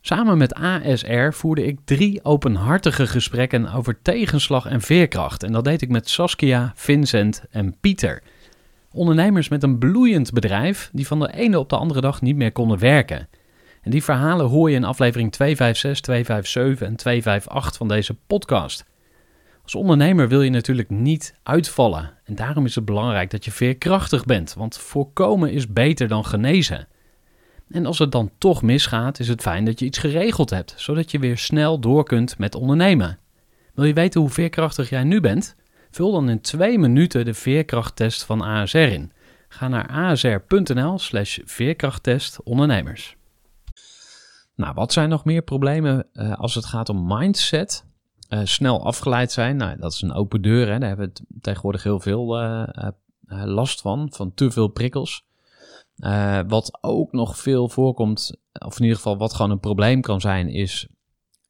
Samen 0.01 0.39
met 0.39 0.55
ASR 0.55 1.31
voerde 1.31 1.65
ik 1.65 1.79
drie 1.85 2.25
openhartige 2.25 3.07
gesprekken 3.07 3.73
over 3.73 4.03
tegenslag 4.03 4.67
en 4.67 4.81
veerkracht. 4.81 5.43
En 5.43 5.53
dat 5.53 5.65
deed 5.65 5.83
ik 5.83 5.89
met 5.89 6.09
Saskia, 6.09 6.73
Vincent 6.75 7.45
en 7.51 7.77
Pieter. 7.81 8.23
Ondernemers 8.93 9.49
met 9.49 9.63
een 9.63 9.79
bloeiend 9.79 10.33
bedrijf 10.33 10.91
die 10.93 11.07
van 11.07 11.21
de 11.21 11.33
ene 11.33 11.59
op 11.59 11.69
de 11.69 11.77
andere 11.77 12.01
dag 12.01 12.23
niet 12.23 12.37
meer 12.37 12.53
konden 12.53 12.79
werken. 12.79 13.29
En 13.83 13.91
die 13.91 14.05
verhalen 14.05 14.47
hoor 14.47 14.71
je 14.71 14.77
in 14.77 14.85
aflevering 14.85 15.33
256, 15.33 16.01
257 16.01 16.89
en 16.89 16.97
258 16.97 17.77
van 17.77 17.89
deze 17.89 18.15
podcast. 18.27 18.85
Als 19.63 19.75
ondernemer 19.75 20.29
wil 20.29 20.43
je 20.43 20.51
natuurlijk 20.51 20.91
niet 20.91 21.35
uitvallen. 21.43 22.11
En 22.25 22.35
daarom 22.35 22.65
is 22.65 22.75
het 22.75 22.85
belangrijk 22.85 23.31
dat 23.31 23.45
je 23.45 23.51
veerkrachtig 23.51 24.25
bent, 24.25 24.55
want 24.55 24.79
voorkomen 24.79 25.53
is 25.53 25.73
beter 25.73 26.09
dan 26.09 26.25
genezen. 26.25 26.89
En 27.69 27.87
als 27.87 27.99
het 27.99 28.13
dan 28.13 28.31
toch 28.39 28.63
misgaat, 28.63 29.19
is 29.19 29.29
het 29.29 29.41
fijn 29.41 29.65
dat 29.65 29.79
je 29.79 29.85
iets 29.85 29.99
geregeld 29.99 30.51
hebt, 30.51 30.75
zodat 30.77 31.11
je 31.11 31.19
weer 31.19 31.39
snel 31.39 31.79
door 31.79 32.05
kunt 32.05 32.39
met 32.39 32.55
ondernemen. 32.55 33.19
Wil 33.75 33.85
je 33.85 33.93
weten 33.93 34.21
hoe 34.21 34.31
veerkrachtig 34.31 34.89
jij 34.91 35.05
nu 35.05 35.21
bent? 35.21 35.57
Vul 35.91 36.13
dan 36.13 36.29
in 36.29 36.41
twee 36.41 36.79
minuten 36.79 37.25
de 37.25 37.35
veerkrachttest 37.35 38.25
van 38.25 38.41
ASR 38.43 38.79
in. 38.79 39.13
Ga 39.49 39.69
naar 39.69 39.89
asr.nl/slash 39.89 41.39
veerkrachttest 41.45 42.43
ondernemers. 42.43 43.17
Nou, 44.55 44.75
wat 44.75 44.93
zijn 44.93 45.09
nog 45.09 45.25
meer 45.25 45.43
problemen 45.43 46.07
uh, 46.13 46.39
als 46.39 46.55
het 46.55 46.65
gaat 46.65 46.89
om 46.89 47.07
mindset? 47.07 47.85
Uh, 48.29 48.41
snel 48.45 48.85
afgeleid 48.85 49.33
zijn, 49.33 49.57
nou, 49.57 49.79
dat 49.79 49.93
is 49.93 50.03
een 50.03 50.13
open 50.13 50.43
deur. 50.43 50.73
Hè? 50.73 50.79
Daar 50.79 50.89
hebben 50.89 51.13
we 51.15 51.41
tegenwoordig 51.41 51.83
heel 51.83 52.01
veel 52.01 52.43
uh, 52.43 52.69
last 53.45 53.81
van, 53.81 54.09
van 54.13 54.35
te 54.35 54.51
veel 54.51 54.69
prikkels. 54.69 55.25
wat 56.47 56.79
ook 56.81 57.13
nog 57.13 57.39
veel 57.39 57.69
voorkomt, 57.69 58.37
of 58.53 58.77
in 58.77 58.83
ieder 58.83 58.97
geval 58.97 59.17
wat 59.17 59.35
gewoon 59.35 59.51
een 59.51 59.61
probleem 59.61 60.01
kan 60.01 60.21
zijn, 60.21 60.49
is 60.49 60.89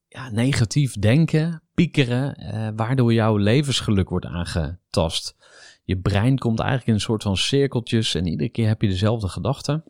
ja, 0.08 0.30
negatief 0.30 0.94
denken, 0.94 1.62
piekeren, 1.80 2.36
waardoor 2.76 3.12
jouw 3.12 3.36
levensgeluk 3.36 4.08
wordt 4.08 4.26
aangetast. 4.26 5.36
Je 5.84 5.98
brein 5.98 6.38
komt 6.38 6.58
eigenlijk 6.58 6.88
in 6.88 6.94
een 6.94 7.00
soort 7.00 7.22
van 7.22 7.36
cirkeltjes 7.36 8.14
en 8.14 8.26
iedere 8.26 8.48
keer 8.48 8.66
heb 8.66 8.82
je 8.82 8.88
dezelfde 8.88 9.28
gedachten. 9.28 9.84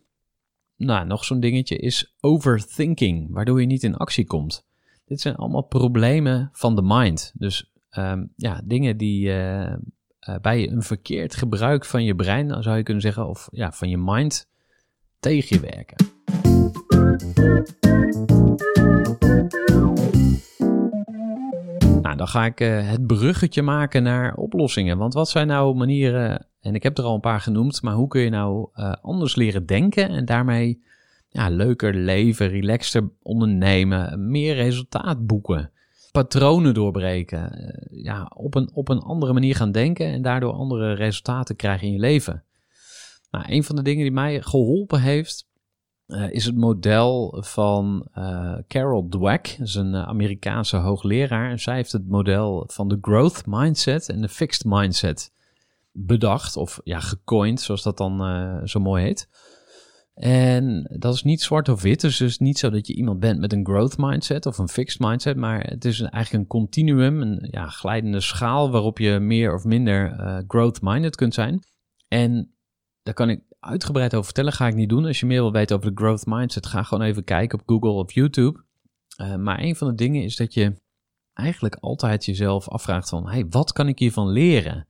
Nou, 0.77 1.07
nog 1.07 1.25
zo'n 1.25 1.41
dingetje 1.41 1.77
is 1.77 2.15
overthinking, 2.21 3.29
waardoor 3.31 3.61
je 3.61 3.67
niet 3.67 3.83
in 3.83 3.97
actie 3.97 4.27
komt. 4.27 4.67
Dit 5.05 5.21
zijn 5.21 5.37
allemaal 5.37 5.63
problemen 5.63 6.49
van 6.53 6.77
de 6.77 6.83
mind. 6.83 7.33
Dus 7.35 7.73
um, 7.99 8.33
ja, 8.37 8.63
dingen 8.65 8.97
die 8.97 9.29
uh, 9.29 9.75
bij 10.41 10.71
een 10.71 10.83
verkeerd 10.83 11.35
gebruik 11.35 11.85
van 11.85 12.05
je 12.05 12.15
brein, 12.15 12.63
zou 12.63 12.77
je 12.77 12.83
kunnen 12.83 13.03
zeggen, 13.03 13.29
of 13.29 13.49
ja, 13.53 13.73
van 13.73 13.89
je 13.89 13.99
mind 13.99 14.49
tegen 15.21 15.57
je 15.57 15.63
werken. 15.63 16.09
Dan 22.21 22.29
ga 22.29 22.45
ik 22.45 22.61
uh, 22.61 22.89
het 22.91 23.07
bruggetje 23.07 23.63
maken 23.63 24.03
naar 24.03 24.35
oplossingen. 24.35 24.99
Want 24.99 25.15
wat 25.15 25.29
zijn 25.29 25.47
nou 25.47 25.75
manieren, 25.75 26.47
en 26.61 26.75
ik 26.75 26.83
heb 26.83 26.99
er 26.99 27.05
al 27.05 27.15
een 27.15 27.21
paar 27.21 27.41
genoemd, 27.41 27.83
maar 27.83 27.95
hoe 27.95 28.09
kun 28.09 28.21
je 28.21 28.31
nou 28.31 28.69
anders 29.03 29.37
leren 29.37 29.67
denken 29.67 30.09
en 30.09 30.25
daarmee 30.25 30.83
ja, 31.29 31.49
leuker 31.51 31.95
leven, 31.95 32.49
relaxter 32.49 33.11
ondernemen, 33.23 34.31
meer 34.31 34.55
resultaat 34.55 35.27
boeken, 35.27 35.71
patronen 36.13 36.75
doorbreken, 36.75 37.53
eh, 37.53 38.03
ja, 38.05 38.31
op, 38.35 38.55
een, 38.55 38.71
op 38.75 38.89
een 38.89 39.01
andere 39.01 39.33
manier 39.33 39.57
gaan 39.57 39.73
denken 39.73 40.07
en 40.07 40.23
daardoor 40.23 40.53
andere 40.53 40.93
resultaten 40.93 41.57
krijgen 41.57 41.87
in 41.87 41.93
je 41.93 41.99
leven. 41.99 42.45
Nou, 43.31 43.45
een 43.49 43.65
van 43.65 43.77
de 43.77 43.83
dingen 43.83 44.03
die 44.03 44.13
mij 44.13 44.43
geholpen 44.43 45.01
heeft, 45.01 45.49
uh, 46.11 46.31
is 46.31 46.45
het 46.45 46.57
model 46.57 47.37
van 47.41 48.09
uh, 48.15 48.55
Carol 48.69 49.09
Dweck. 49.09 49.57
Is 49.61 49.75
een 49.75 49.97
Amerikaanse 49.97 50.77
hoogleraar. 50.77 51.51
En 51.51 51.59
zij 51.59 51.75
heeft 51.75 51.93
het 51.93 52.09
model 52.09 52.65
van 52.73 52.89
de 52.89 52.99
growth 53.01 53.43
mindset 53.47 54.09
en 54.09 54.21
de 54.21 54.29
fixed 54.29 54.65
mindset 54.65 55.33
bedacht, 55.93 56.57
of 56.57 56.81
ja, 56.85 57.01
gecoind, 57.01 57.61
zoals 57.61 57.83
dat 57.83 57.97
dan 57.97 58.69
zo 58.69 58.81
mooi 58.81 59.05
heet. 59.05 59.29
En 60.15 60.97
dat 60.99 61.15
is 61.15 61.23
niet 61.23 61.43
zwart 61.43 61.69
of 61.69 61.83
wit. 61.83 62.01
Dus 62.01 62.19
het 62.19 62.29
is 62.29 62.39
niet 62.39 62.59
zo 62.59 62.71
dat 62.71 62.87
je 62.87 62.95
iemand 62.95 63.21
bent 63.21 63.41
met 63.41 63.53
een 63.53 63.67
growth 63.67 63.99
mindset 63.99 64.47
of 64.47 64.59
een 64.59 64.69
fixed 64.69 65.01
mindset. 65.01 65.37
Maar 65.37 65.61
het 65.61 65.85
is 65.85 66.01
eigenlijk 66.01 66.33
een 66.33 66.47
continuum, 66.49 67.23
een 67.23 67.49
ja, 67.51 67.67
glijdende 67.67 68.21
schaal 68.21 68.71
waarop 68.71 68.99
je 68.99 69.19
meer 69.19 69.55
of 69.55 69.65
minder 69.65 70.15
growth 70.49 70.83
minded 70.83 71.17
kunt 71.17 71.35
zijn. 71.35 71.63
En 72.09 72.55
daar 73.03 73.15
kan 73.15 73.31
ik 73.31 73.43
uitgebreid 73.61 74.13
over 74.13 74.25
vertellen. 74.25 74.53
Ga 74.53 74.67
ik 74.67 74.75
niet 74.75 74.89
doen. 74.89 75.05
Als 75.05 75.21
je 75.21 75.27
meer 75.27 75.41
wil 75.41 75.53
weten 75.53 75.77
over 75.77 75.95
de 75.95 76.03
growth 76.03 76.27
mindset, 76.27 76.67
ga 76.67 76.83
gewoon 76.83 77.07
even 77.07 77.25
kijken 77.25 77.61
op 77.61 77.69
Google 77.69 77.91
of 77.91 78.13
YouTube. 78.13 78.65
Uh, 79.21 79.37
maar 79.37 79.61
een 79.61 79.77
van 79.77 79.89
de 79.89 79.95
dingen 79.95 80.23
is 80.23 80.37
dat 80.37 80.55
je 80.55 80.75
eigenlijk 81.35 81.75
altijd 81.75 82.25
jezelf 82.25 82.69
afvraagt 82.69 83.09
van, 83.09 83.29
hey, 83.29 83.47
wat 83.51 83.73
kan 83.73 83.89
ik 83.89 83.99
hiervan 83.99 84.29
leren? 84.29 84.87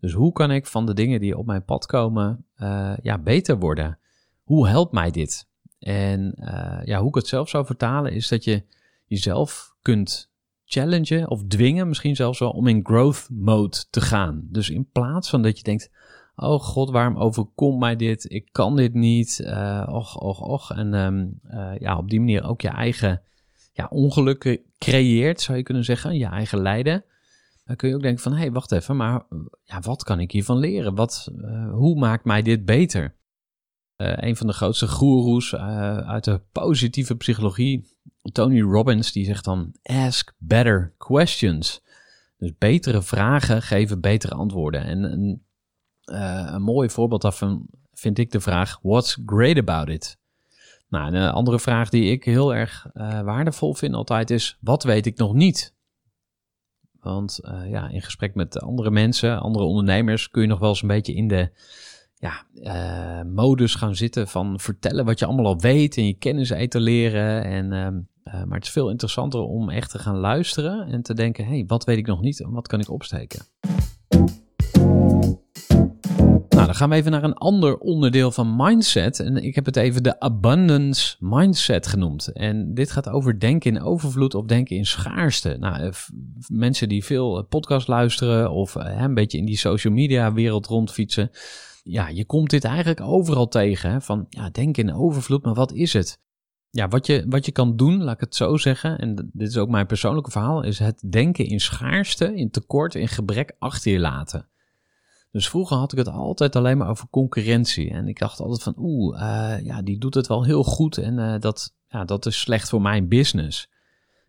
Dus 0.00 0.12
hoe 0.12 0.32
kan 0.32 0.50
ik 0.50 0.66
van 0.66 0.86
de 0.86 0.94
dingen 0.94 1.20
die 1.20 1.38
op 1.38 1.46
mijn 1.46 1.64
pad 1.64 1.86
komen, 1.86 2.46
uh, 2.56 2.96
ja, 3.02 3.18
beter 3.18 3.58
worden? 3.58 3.98
hoe 4.44 4.68
helpt 4.68 4.92
mij 4.92 5.10
dit? 5.10 5.48
En 5.78 6.34
uh, 6.38 6.80
ja, 6.84 6.98
hoe 6.98 7.08
ik 7.08 7.14
het 7.14 7.26
zelf 7.26 7.48
zou 7.48 7.66
vertalen 7.66 8.12
is 8.12 8.28
dat 8.28 8.44
je 8.44 8.64
jezelf 9.06 9.74
kunt 9.82 10.32
challengen 10.64 11.30
of 11.30 11.42
dwingen, 11.46 11.88
misschien 11.88 12.16
zelfs 12.16 12.38
wel, 12.38 12.50
om 12.50 12.66
in 12.66 12.80
growth 12.84 13.28
mode 13.30 13.84
te 13.90 14.00
gaan. 14.00 14.48
Dus 14.50 14.70
in 14.70 14.90
plaats 14.90 15.30
van 15.30 15.42
dat 15.42 15.56
je 15.56 15.64
denkt, 15.64 15.90
oh 16.36 16.60
god, 16.60 16.90
waarom 16.90 17.16
overkomt 17.16 17.78
mij 17.78 17.96
dit? 17.96 18.30
Ik 18.30 18.48
kan 18.52 18.76
dit 18.76 18.94
niet. 18.94 19.40
Uh, 19.44 19.88
och, 19.90 20.16
och, 20.16 20.40
och. 20.40 20.70
En 20.70 20.94
um, 20.94 21.40
uh, 21.50 21.78
ja, 21.78 21.98
op 21.98 22.10
die 22.10 22.18
manier 22.18 22.44
ook 22.44 22.60
je 22.60 22.68
eigen 22.68 23.22
ja, 23.72 23.86
ongelukken 23.90 24.60
creëert, 24.78 25.40
zou 25.40 25.58
je 25.58 25.64
kunnen 25.64 25.84
zeggen, 25.84 26.16
je 26.16 26.26
eigen 26.26 26.62
lijden. 26.62 27.04
Dan 27.64 27.76
kun 27.76 27.88
je 27.88 27.94
ook 27.94 28.02
denken 28.02 28.22
van, 28.22 28.32
hé, 28.32 28.38
hey, 28.38 28.52
wacht 28.52 28.72
even, 28.72 28.96
maar 28.96 29.26
ja, 29.62 29.80
wat 29.80 30.02
kan 30.02 30.20
ik 30.20 30.30
hiervan 30.30 30.58
leren? 30.58 30.94
Wat, 30.94 31.28
uh, 31.36 31.72
hoe 31.72 31.98
maakt 31.98 32.24
mij 32.24 32.42
dit 32.42 32.64
beter? 32.64 33.16
Een 33.96 34.36
van 34.36 34.46
de 34.46 34.52
grootste 34.52 34.88
goeroes 34.88 35.54
uit 35.54 36.24
de 36.24 36.40
positieve 36.52 37.16
psychologie, 37.16 37.94
Tony 38.32 38.60
Robbins, 38.60 39.12
die 39.12 39.24
zegt 39.24 39.44
dan: 39.44 39.74
Ask 39.82 40.34
better 40.38 40.94
questions. 40.98 41.82
Dus 42.36 42.52
betere 42.58 43.02
vragen 43.02 43.62
geven 43.62 44.00
betere 44.00 44.34
antwoorden. 44.34 44.84
En 44.84 45.42
een 46.04 46.62
mooi 46.62 46.90
voorbeeld 46.90 47.22
daarvan 47.22 47.66
vind 47.92 48.18
ik 48.18 48.30
de 48.30 48.40
vraag: 48.40 48.78
What's 48.82 49.18
great 49.26 49.58
about 49.58 49.88
it? 49.88 50.18
Nou, 50.88 51.14
een 51.14 51.30
andere 51.30 51.58
vraag 51.58 51.88
die 51.88 52.10
ik 52.10 52.24
heel 52.24 52.54
erg 52.54 52.86
waardevol 53.24 53.74
vind 53.74 53.94
altijd 53.94 54.30
is: 54.30 54.58
Wat 54.60 54.82
weet 54.82 55.06
ik 55.06 55.16
nog 55.16 55.34
niet? 55.34 55.74
Want 57.00 57.38
ja, 57.66 57.88
in 57.88 58.02
gesprek 58.02 58.34
met 58.34 58.60
andere 58.60 58.90
mensen, 58.90 59.40
andere 59.40 59.64
ondernemers, 59.64 60.30
kun 60.30 60.42
je 60.42 60.48
nog 60.48 60.58
wel 60.58 60.68
eens 60.68 60.82
een 60.82 60.88
beetje 60.88 61.14
in 61.14 61.28
de 61.28 61.50
ja, 62.24 62.46
modus 63.24 63.74
gaan 63.74 63.96
zitten 63.96 64.28
van 64.28 64.60
vertellen 64.60 65.04
wat 65.04 65.18
je 65.18 65.26
allemaal 65.26 65.46
al 65.46 65.60
weet 65.60 65.96
en 65.96 66.06
je 66.06 66.14
kennis 66.14 66.50
etaleren. 66.50 67.44
En, 67.44 67.64
uh, 67.64 68.44
maar 68.44 68.56
het 68.56 68.64
is 68.64 68.70
veel 68.70 68.90
interessanter 68.90 69.40
om 69.40 69.70
echt 69.70 69.90
te 69.90 69.98
gaan 69.98 70.16
luisteren 70.16 70.86
en 70.86 71.02
te 71.02 71.14
denken, 71.14 71.46
hey, 71.46 71.64
wat 71.66 71.84
weet 71.84 71.98
ik 71.98 72.06
nog 72.06 72.20
niet 72.20 72.40
en 72.40 72.50
wat 72.50 72.66
kan 72.66 72.80
ik 72.80 72.90
opsteken? 72.90 73.40
Gaan 76.74 76.88
we 76.88 76.94
even 76.94 77.10
naar 77.10 77.24
een 77.24 77.34
ander 77.34 77.78
onderdeel 77.78 78.30
van 78.30 78.56
mindset. 78.56 79.20
En 79.20 79.36
ik 79.36 79.54
heb 79.54 79.64
het 79.64 79.76
even 79.76 80.02
de 80.02 80.20
abundance 80.20 81.16
mindset 81.18 81.86
genoemd. 81.86 82.32
En 82.32 82.74
dit 82.74 82.90
gaat 82.90 83.08
over 83.08 83.40
denken 83.40 83.74
in 83.74 83.82
overvloed 83.82 84.34
of 84.34 84.44
denken 84.44 84.76
in 84.76 84.86
schaarste. 84.86 85.56
Nou, 85.60 85.82
eh, 85.82 85.90
mensen 86.46 86.88
die 86.88 87.04
veel 87.04 87.44
podcast 87.44 87.88
luisteren 87.88 88.50
of 88.50 88.74
een 88.74 89.14
beetje 89.14 89.38
in 89.38 89.44
die 89.44 89.58
social 89.58 89.92
media 89.92 90.32
wereld 90.32 90.66
rondfietsen 90.66 91.30
ja, 91.82 92.08
je 92.08 92.24
komt 92.24 92.50
dit 92.50 92.64
eigenlijk 92.64 93.00
overal 93.00 93.48
tegen. 93.48 93.90
Hè? 93.90 94.00
Van 94.00 94.26
ja, 94.28 94.50
denk 94.50 94.76
in 94.76 94.94
overvloed, 94.94 95.44
maar 95.44 95.54
wat 95.54 95.72
is 95.72 95.92
het? 95.92 96.22
ja, 96.74 96.88
wat 96.88 97.06
je, 97.06 97.24
wat 97.28 97.46
je 97.46 97.52
kan 97.52 97.76
doen, 97.76 98.02
laat 98.02 98.14
ik 98.14 98.20
het 98.20 98.34
zo 98.34 98.56
zeggen, 98.56 98.98
en 98.98 99.30
dit 99.32 99.48
is 99.48 99.56
ook 99.56 99.68
mijn 99.68 99.86
persoonlijke 99.86 100.30
verhaal, 100.30 100.62
is 100.62 100.78
het 100.78 101.02
denken 101.10 101.46
in 101.46 101.60
schaarste, 101.60 102.34
in 102.34 102.50
tekort, 102.50 102.94
in 102.94 103.08
gebrek 103.08 103.56
achter 103.58 103.92
je 103.92 103.98
laten. 103.98 104.48
Dus 105.34 105.48
vroeger 105.48 105.76
had 105.76 105.92
ik 105.92 105.98
het 105.98 106.08
altijd 106.08 106.56
alleen 106.56 106.78
maar 106.78 106.88
over 106.88 107.08
concurrentie. 107.10 107.90
En 107.90 108.08
ik 108.08 108.18
dacht 108.18 108.40
altijd 108.40 108.62
van, 108.62 108.74
oeh, 108.78 109.20
uh, 109.20 109.56
ja, 109.62 109.82
die 109.82 109.98
doet 109.98 110.14
het 110.14 110.26
wel 110.26 110.44
heel 110.44 110.64
goed 110.64 110.98
en 110.98 111.18
uh, 111.18 111.40
dat, 111.40 111.74
ja, 111.88 112.04
dat 112.04 112.26
is 112.26 112.40
slecht 112.40 112.68
voor 112.68 112.82
mijn 112.82 113.08
business. 113.08 113.68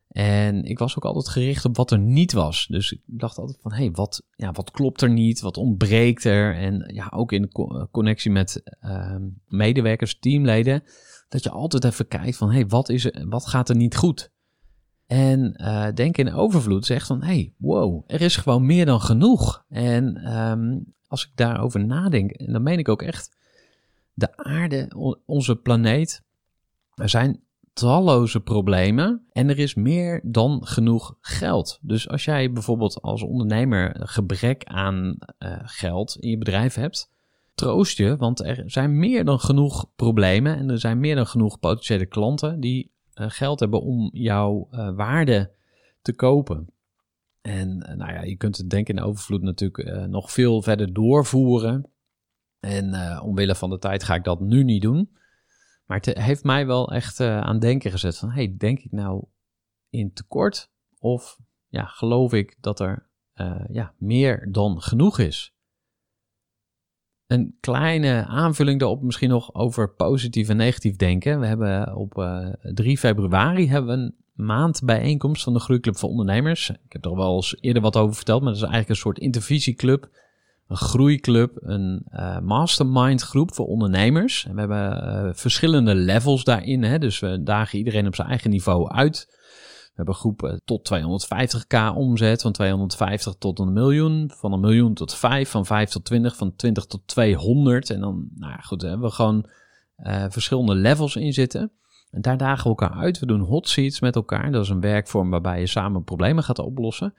En 0.07 0.63
ik 0.63 0.79
was 0.79 0.97
ook 0.97 1.05
altijd 1.05 1.27
gericht 1.27 1.65
op 1.65 1.75
wat 1.75 1.91
er 1.91 2.00
niet 2.00 2.33
was. 2.33 2.67
Dus 2.69 2.91
ik 2.91 3.01
dacht 3.05 3.38
altijd 3.38 3.57
van, 3.62 3.71
hé, 3.71 3.77
hey, 3.77 3.91
wat, 3.91 4.24
ja, 4.35 4.51
wat 4.51 4.71
klopt 4.71 5.01
er 5.01 5.09
niet? 5.09 5.41
Wat 5.41 5.57
ontbreekt 5.57 6.24
er? 6.24 6.55
En 6.55 6.91
ja, 6.93 7.12
ook 7.15 7.31
in 7.31 7.51
connectie 7.91 8.31
met 8.31 8.63
uh, 8.81 9.15
medewerkers, 9.47 10.19
teamleden, 10.19 10.83
dat 11.29 11.43
je 11.43 11.50
altijd 11.50 11.83
even 11.83 12.07
kijkt 12.07 12.38
van, 12.38 12.47
hé, 12.47 12.55
hey, 12.55 12.67
wat, 12.67 12.89
is 12.89 13.12
wat 13.29 13.47
gaat 13.47 13.69
er 13.69 13.75
niet 13.75 13.95
goed? 13.95 14.31
En 15.07 15.53
uh, 15.62 15.88
denk 15.93 16.17
in 16.17 16.33
overvloed 16.33 16.85
zegt 16.85 17.09
hé, 17.09 17.15
hey, 17.17 17.53
wow, 17.57 18.03
er 18.07 18.21
is 18.21 18.38
gewoon 18.38 18.65
meer 18.65 18.85
dan 18.85 19.01
genoeg. 19.01 19.65
En 19.69 20.38
um, 20.38 20.93
als 21.07 21.25
ik 21.25 21.31
daarover 21.35 21.85
nadenk, 21.85 22.31
en 22.31 22.53
dan 22.53 22.63
meen 22.63 22.79
ik 22.79 22.89
ook 22.89 23.01
echt, 23.01 23.38
de 24.13 24.38
aarde, 24.38 24.91
onze 25.25 25.55
planeet, 25.55 26.24
er 26.93 27.09
zijn 27.09 27.43
talloze 27.74 28.39
problemen 28.39 29.25
en 29.31 29.50
er 29.50 29.59
is 29.59 29.74
meer 29.74 30.21
dan 30.24 30.65
genoeg 30.65 31.17
geld. 31.21 31.79
Dus 31.81 32.09
als 32.09 32.25
jij 32.25 32.51
bijvoorbeeld 32.51 33.01
als 33.01 33.24
ondernemer 33.24 33.95
gebrek 34.00 34.63
aan 34.63 35.17
uh, 35.39 35.57
geld 35.63 36.17
in 36.19 36.29
je 36.29 36.38
bedrijf 36.38 36.75
hebt, 36.75 37.12
troost 37.55 37.97
je, 37.97 38.17
want 38.17 38.43
er 38.43 38.63
zijn 38.65 39.00
meer 39.00 39.25
dan 39.25 39.39
genoeg 39.39 39.85
problemen 39.95 40.57
en 40.57 40.69
er 40.69 40.79
zijn 40.79 41.00
meer 41.00 41.15
dan 41.15 41.27
genoeg 41.27 41.59
potentiële 41.59 42.05
klanten 42.05 42.59
die 42.59 42.91
geld 43.15 43.60
hebben 43.60 43.81
om 43.81 44.10
jouw 44.13 44.67
uh, 44.72 44.95
waarde 44.95 45.51
te 46.01 46.13
kopen. 46.13 46.69
En 47.41 47.77
nou 47.77 48.13
ja, 48.13 48.22
je 48.22 48.36
kunt 48.36 48.57
het 48.57 48.69
denken 48.69 48.95
in 48.95 49.03
overvloed 49.03 49.41
natuurlijk 49.41 50.07
nog 50.07 50.31
veel 50.31 50.62
verder 50.62 50.93
doorvoeren. 50.93 51.91
En 52.60 53.19
omwille 53.22 53.55
van 53.55 53.69
de 53.69 53.77
tijd 53.77 54.03
ga 54.03 54.15
ik 54.15 54.24
dat 54.24 54.39
nu 54.39 54.63
niet 54.63 54.81
doen. 54.81 55.17
Maar 55.86 55.98
het 55.98 56.17
heeft 56.17 56.43
mij 56.43 56.65
wel 56.65 56.91
echt 56.91 57.19
aan 57.19 57.60
denken 57.60 57.91
gezet 57.91 58.17
van, 58.17 58.31
hey, 58.31 58.55
denk 58.57 58.79
ik 58.79 58.91
nou 58.91 59.25
in 59.89 60.13
tekort 60.13 60.69
of 61.00 61.39
ja, 61.67 61.86
geloof 61.86 62.34
ik 62.34 62.57
dat 62.60 62.79
er 62.79 63.10
ja, 63.69 63.93
meer 63.98 64.51
dan 64.51 64.81
genoeg 64.81 65.19
is? 65.19 65.54
Een 67.27 67.55
kleine 67.60 68.25
aanvulling 68.25 68.79
daarop 68.79 69.01
misschien 69.01 69.29
nog 69.29 69.53
over 69.53 69.94
positief 69.94 70.50
en 70.50 70.58
negatief 70.58 70.96
denken. 70.96 71.39
We 71.39 71.46
hebben 71.46 71.96
op 71.96 72.17
uh, 72.17 72.48
eh, 72.62 72.74
3 72.74 72.98
februari 72.98 73.70
hebben 73.70 73.98
we 73.98 74.03
een 74.03 74.15
maandbijeenkomst 74.34 75.44
van 75.44 75.53
de 75.53 75.60
Groeiclub 75.60 75.98
voor 75.98 76.10
Ondernemers. 76.10 76.70
Ik 76.70 76.94
heb 76.94 77.05
er 77.05 77.15
wel 77.15 77.36
eens 77.36 77.58
eerder 77.60 77.82
wat 77.82 77.98
over 77.98 78.15
verteld, 78.15 78.41
maar 78.41 78.53
dat 78.53 78.62
is 78.62 78.67
eigenlijk 78.67 78.89
een 78.89 79.03
soort 79.03 79.20
intervisieclub 79.20 80.10
een 80.67 80.77
groeiclub, 80.77 81.58
een 81.62 82.05
uh, 82.12 82.39
mastermind 82.39 83.22
groep 83.22 83.53
voor 83.53 83.65
ondernemers. 83.65 84.46
En 84.46 84.53
we 84.53 84.60
hebben 84.60 85.36
verschillende 85.36 85.96
levels 85.96 86.44
daarin. 86.44 86.84
Hè? 86.84 87.00
Dus 87.00 87.20
we 87.20 87.44
dagen 87.44 87.77
iedereen 87.77 88.08
op 88.08 88.15
zijn 88.15 88.27
eigen 88.27 88.50
niveau 88.50 88.89
uit. 88.89 89.35
We 89.96 90.02
hebben 90.02 90.16
groepen 90.16 90.62
tot 90.66 90.92
250k 90.94 91.96
omzet, 91.96 92.42
van 92.42 92.52
250 92.52 93.36
tot 93.38 93.60
een 93.60 93.74
miljoen, 93.74 94.32
van 94.34 94.54
een 94.54 94.60
miljoen 94.60 94.94
tot 94.94 95.16
5, 95.16 95.50
van 95.50 95.66
5 95.66 95.90
tot 95.90 96.06
20, 96.06 96.36
van 96.36 96.56
20 96.56 96.86
tot 96.86 97.02
200. 97.06 97.90
En 97.90 98.00
dan, 98.00 98.28
nou 98.36 98.52
ja, 98.52 98.58
goed, 98.58 98.82
hebben 98.82 99.08
we 99.08 99.14
gewoon 99.14 99.46
uh, 100.04 100.25
verschillende 100.30 100.75
levels 100.75 101.16
in 101.16 101.34
zitten. 101.34 101.72
En 102.12 102.22
daar 102.22 102.38
dagen 102.38 102.64
we 102.64 102.70
elkaar 102.70 102.98
uit. 102.98 103.20
We 103.20 103.25
doen 103.25 103.40
hot 103.40 103.70
seats 103.70 104.00
met 104.00 104.16
elkaar. 104.16 104.52
Dat 104.52 104.64
is 104.64 104.70
een 104.70 104.80
werkvorm 104.80 105.30
waarbij 105.30 105.60
je 105.60 105.68
samen 105.68 106.04
problemen 106.04 106.44
gaat 106.44 106.60
oplossen. 106.60 107.14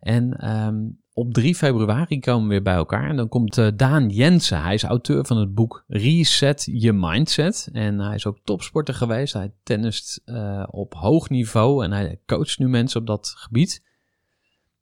En 0.00 0.50
um, 0.66 1.00
op 1.18 1.32
3 1.32 1.54
februari 1.54 2.20
komen 2.20 2.42
we 2.42 2.48
weer 2.48 2.62
bij 2.62 2.74
elkaar. 2.74 3.08
En 3.08 3.16
dan 3.16 3.28
komt 3.28 3.56
uh, 3.56 3.68
Daan 3.76 4.08
Jensen. 4.08 4.62
Hij 4.62 4.74
is 4.74 4.82
auteur 4.82 5.24
van 5.24 5.36
het 5.36 5.54
boek 5.54 5.84
Reset 5.86 6.68
Je 6.72 6.92
Mindset. 6.92 7.68
En 7.72 7.98
hij 7.98 8.14
is 8.14 8.26
ook 8.26 8.38
topsporter 8.44 8.94
geweest. 8.94 9.32
Hij 9.32 9.52
tennist 9.62 10.22
uh, 10.24 10.64
op 10.70 10.94
hoog 10.94 11.28
niveau. 11.28 11.84
En 11.84 11.92
hij 11.92 12.20
coacht 12.26 12.58
nu 12.58 12.68
mensen 12.68 13.00
op 13.00 13.06
dat 13.06 13.34
gebied. 13.36 13.84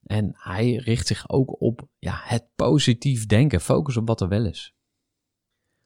En 0.03 0.31
hij 0.33 0.75
richt 0.75 1.07
zich 1.07 1.29
ook 1.29 1.61
op 1.61 1.87
ja, 1.99 2.19
het 2.23 2.45
positief 2.55 3.25
denken. 3.25 3.61
Focus 3.61 3.97
op 3.97 4.07
wat 4.07 4.21
er 4.21 4.27
wel 4.27 4.45
is. 4.45 4.75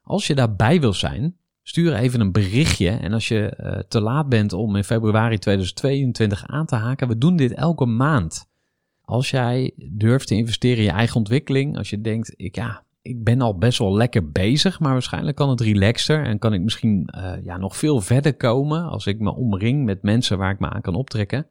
Als 0.02 0.28
je 0.28 0.36
daarbij 0.36 0.80
wil 0.80 0.94
zijn, 0.94 1.38
stuur 1.62 1.94
even 1.94 2.20
een 2.20 2.32
berichtje. 2.32 2.90
En 2.90 3.14
als 3.14 3.28
je 3.28 3.58
uh, 3.60 3.80
te 3.88 4.02
laat 4.02 4.30
bent 4.30 4.54
om 4.54 4.76
in 4.76 4.84
februari 4.84 5.38
2022 5.38 6.46
aan 6.46 6.66
te 6.66 6.76
haken, 6.76 7.08
we 7.08 7.18
doen 7.18 7.36
dit 7.36 7.54
elke 7.54 7.86
maand. 7.86 8.49
Als 9.10 9.30
jij 9.30 9.72
durft 9.92 10.28
te 10.28 10.36
investeren 10.36 10.78
in 10.78 10.84
je 10.84 10.90
eigen 10.90 11.16
ontwikkeling, 11.16 11.78
als 11.78 11.90
je 11.90 12.02
denkt, 12.02 12.34
ik, 12.36 12.56
ja, 12.56 12.84
ik 13.02 13.24
ben 13.24 13.42
al 13.42 13.58
best 13.58 13.80
wel 13.80 13.96
lekker 13.96 14.32
bezig, 14.32 14.80
maar 14.80 14.92
waarschijnlijk 14.92 15.36
kan 15.36 15.50
het 15.50 15.62
relaxter 15.62 16.26
en 16.26 16.40
kan 16.40 16.54
ik 16.54 16.62
misschien 16.62 17.10
uh, 17.16 17.34
ja, 17.44 17.58
nog 17.58 17.78
veel 17.78 18.02
verder 18.02 18.36
komen 18.36 18.84
als 18.84 19.06
ik 19.06 19.20
me 19.20 19.36
omring 19.36 19.86
met 19.86 20.04
mensen 20.04 20.38
waar 20.38 20.52
ik 20.52 20.60
me 20.60 20.70
aan 20.70 20.82
kan 20.82 20.96
optrekken. 20.96 21.48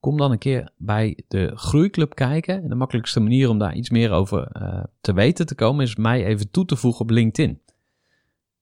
Kom 0.00 0.16
dan 0.16 0.30
een 0.30 0.38
keer 0.38 0.70
bij 0.76 1.18
de 1.28 1.52
Groeiclub 1.54 2.14
kijken. 2.14 2.62
En 2.62 2.68
de 2.68 2.74
makkelijkste 2.74 3.20
manier 3.20 3.48
om 3.48 3.58
daar 3.58 3.74
iets 3.74 3.90
meer 3.90 4.10
over 4.10 4.48
uh, 4.56 4.84
te 5.00 5.12
weten 5.12 5.46
te 5.46 5.54
komen 5.54 5.84
is 5.84 5.96
mij 5.96 6.24
even 6.24 6.50
toe 6.50 6.64
te 6.64 6.76
voegen 6.76 7.00
op 7.00 7.10
LinkedIn. 7.10 7.60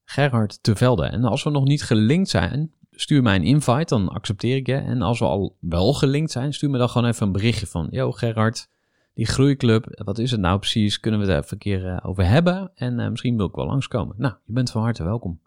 Gerhard 0.05 0.63
Tevelde. 0.63 1.05
En 1.05 1.25
als 1.25 1.43
we 1.43 1.51
nog 1.51 1.65
niet 1.65 1.83
gelinkt 1.83 2.29
zijn, 2.29 2.73
stuur 3.01 3.23
mij 3.23 3.37
een 3.37 3.45
invite, 3.45 3.95
dan 3.95 4.09
accepteer 4.09 4.57
ik 4.57 4.67
je. 4.67 4.75
En 4.75 5.03
als 5.03 5.19
we 5.19 5.25
al 5.25 5.57
wel 5.61 5.93
gelinkt 5.93 6.31
zijn, 6.31 6.53
stuur 6.53 6.71
me 6.71 6.79
dan 6.79 6.89
gewoon 6.89 7.09
even 7.09 7.27
een 7.27 7.33
berichtje 7.33 7.67
van... 7.67 7.87
Yo 7.91 8.13
Gerard, 8.13 8.69
die 9.15 9.27
groeiclub, 9.27 10.03
wat 10.05 10.19
is 10.19 10.31
het 10.31 10.41
nou 10.41 10.59
precies? 10.59 11.01
Kunnen 11.01 11.21
we 11.21 11.27
het 11.27 11.45
even 11.45 11.53
een 11.53 11.59
keer 11.59 11.87
uh, 11.87 11.97
over 12.03 12.27
hebben? 12.27 12.71
En 12.75 12.99
uh, 12.99 13.09
misschien 13.09 13.37
wil 13.37 13.47
ik 13.47 13.55
wel 13.55 13.67
langskomen. 13.67 14.15
Nou, 14.19 14.35
je 14.45 14.53
bent 14.53 14.71
van 14.71 14.83
harte 14.83 15.05
welkom. 15.05 15.41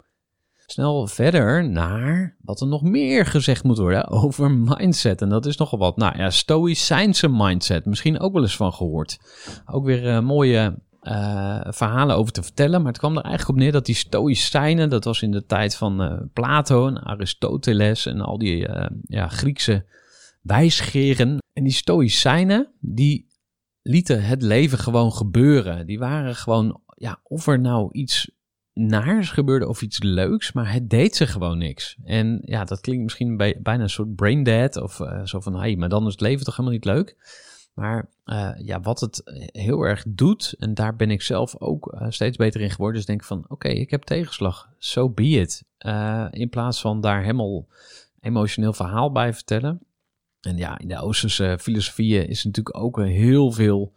Snel 0.66 1.06
verder 1.06 1.68
naar 1.68 2.36
wat 2.40 2.60
er 2.60 2.66
nog 2.66 2.82
meer 2.82 3.26
gezegd 3.26 3.64
moet 3.64 3.78
worden 3.78 4.08
over 4.08 4.50
mindset. 4.50 5.22
En 5.22 5.28
dat 5.28 5.46
is 5.46 5.56
nogal 5.56 5.78
wat. 5.78 5.96
Nou 5.96 6.18
ja, 6.18 6.30
stoïcijnse 6.30 7.28
mindset. 7.28 7.84
Misschien 7.84 8.20
ook 8.20 8.32
wel 8.32 8.42
eens 8.42 8.56
van 8.56 8.72
gehoord. 8.72 9.18
Ook 9.66 9.84
weer 9.84 10.04
uh, 10.04 10.20
mooie 10.20 10.78
uh, 11.08 11.60
verhalen 11.64 12.16
over 12.16 12.32
te 12.32 12.42
vertellen. 12.42 12.82
Maar 12.82 12.92
het 12.92 13.00
kwam 13.00 13.16
er 13.16 13.22
eigenlijk 13.22 13.56
op 13.56 13.62
neer 13.62 13.72
dat 13.72 13.86
die 13.86 13.94
Stoïcijnen, 13.94 14.90
dat 14.90 15.04
was 15.04 15.22
in 15.22 15.30
de 15.30 15.46
tijd 15.46 15.76
van 15.76 16.02
uh, 16.02 16.20
Plato 16.32 16.86
en 16.86 17.02
Aristoteles 17.02 18.06
en 18.06 18.20
al 18.20 18.38
die 18.38 18.68
uh, 18.68 18.86
ja, 19.02 19.28
Griekse 19.28 19.86
wijsgeren. 20.42 21.38
En 21.52 21.64
die 21.64 21.72
Stoïcijnen, 21.72 22.72
die 22.80 23.26
lieten 23.82 24.24
het 24.24 24.42
leven 24.42 24.78
gewoon 24.78 25.12
gebeuren. 25.12 25.86
Die 25.86 25.98
waren 25.98 26.34
gewoon, 26.34 26.80
ja, 26.86 27.20
of 27.22 27.46
er 27.46 27.60
nou 27.60 27.88
iets 27.92 28.30
naars 28.72 29.30
gebeurde 29.30 29.68
of 29.68 29.82
iets 29.82 30.02
leuks, 30.02 30.52
maar 30.52 30.72
het 30.72 30.90
deed 30.90 31.16
ze 31.16 31.26
gewoon 31.26 31.58
niks. 31.58 31.96
En 32.04 32.40
ja, 32.44 32.64
dat 32.64 32.80
klinkt 32.80 33.02
misschien 33.02 33.36
bij, 33.36 33.58
bijna 33.62 33.82
een 33.82 33.90
soort 33.90 34.14
brain 34.14 34.42
dead 34.42 34.76
of 34.76 35.00
zo 35.24 35.40
van, 35.40 35.54
hé, 35.54 35.60
hey, 35.60 35.76
maar 35.76 35.88
dan 35.88 36.06
is 36.06 36.12
het 36.12 36.20
leven 36.20 36.44
toch 36.44 36.56
helemaal 36.56 36.78
niet 36.78 36.84
leuk. 36.84 37.16
Maar 37.74 38.08
uh, 38.24 38.50
ja, 38.56 38.80
wat 38.80 39.00
het 39.00 39.22
heel 39.52 39.82
erg 39.82 40.04
doet, 40.08 40.54
en 40.58 40.74
daar 40.74 40.96
ben 40.96 41.10
ik 41.10 41.22
zelf 41.22 41.60
ook 41.60 41.92
uh, 41.94 42.06
steeds 42.10 42.36
beter 42.36 42.60
in 42.60 42.70
geworden, 42.70 43.00
is 43.00 43.06
denken 43.06 43.26
van 43.26 43.44
oké, 43.48 43.68
ik 43.68 43.90
heb 43.90 44.02
tegenslag, 44.02 44.68
so 44.78 45.10
be 45.10 45.28
it. 45.28 45.64
In 46.30 46.48
plaats 46.50 46.80
van 46.80 47.00
daar 47.00 47.22
helemaal 47.22 47.66
emotioneel 48.20 48.72
verhaal 48.72 49.12
bij 49.12 49.34
vertellen. 49.34 49.80
En 50.40 50.56
ja, 50.56 50.78
in 50.78 50.88
de 50.88 51.00
Oosterse 51.00 51.56
filosofieën 51.60 52.28
is 52.28 52.44
natuurlijk 52.44 52.76
ook 52.76 53.00
heel 53.00 53.52
veel 53.52 53.92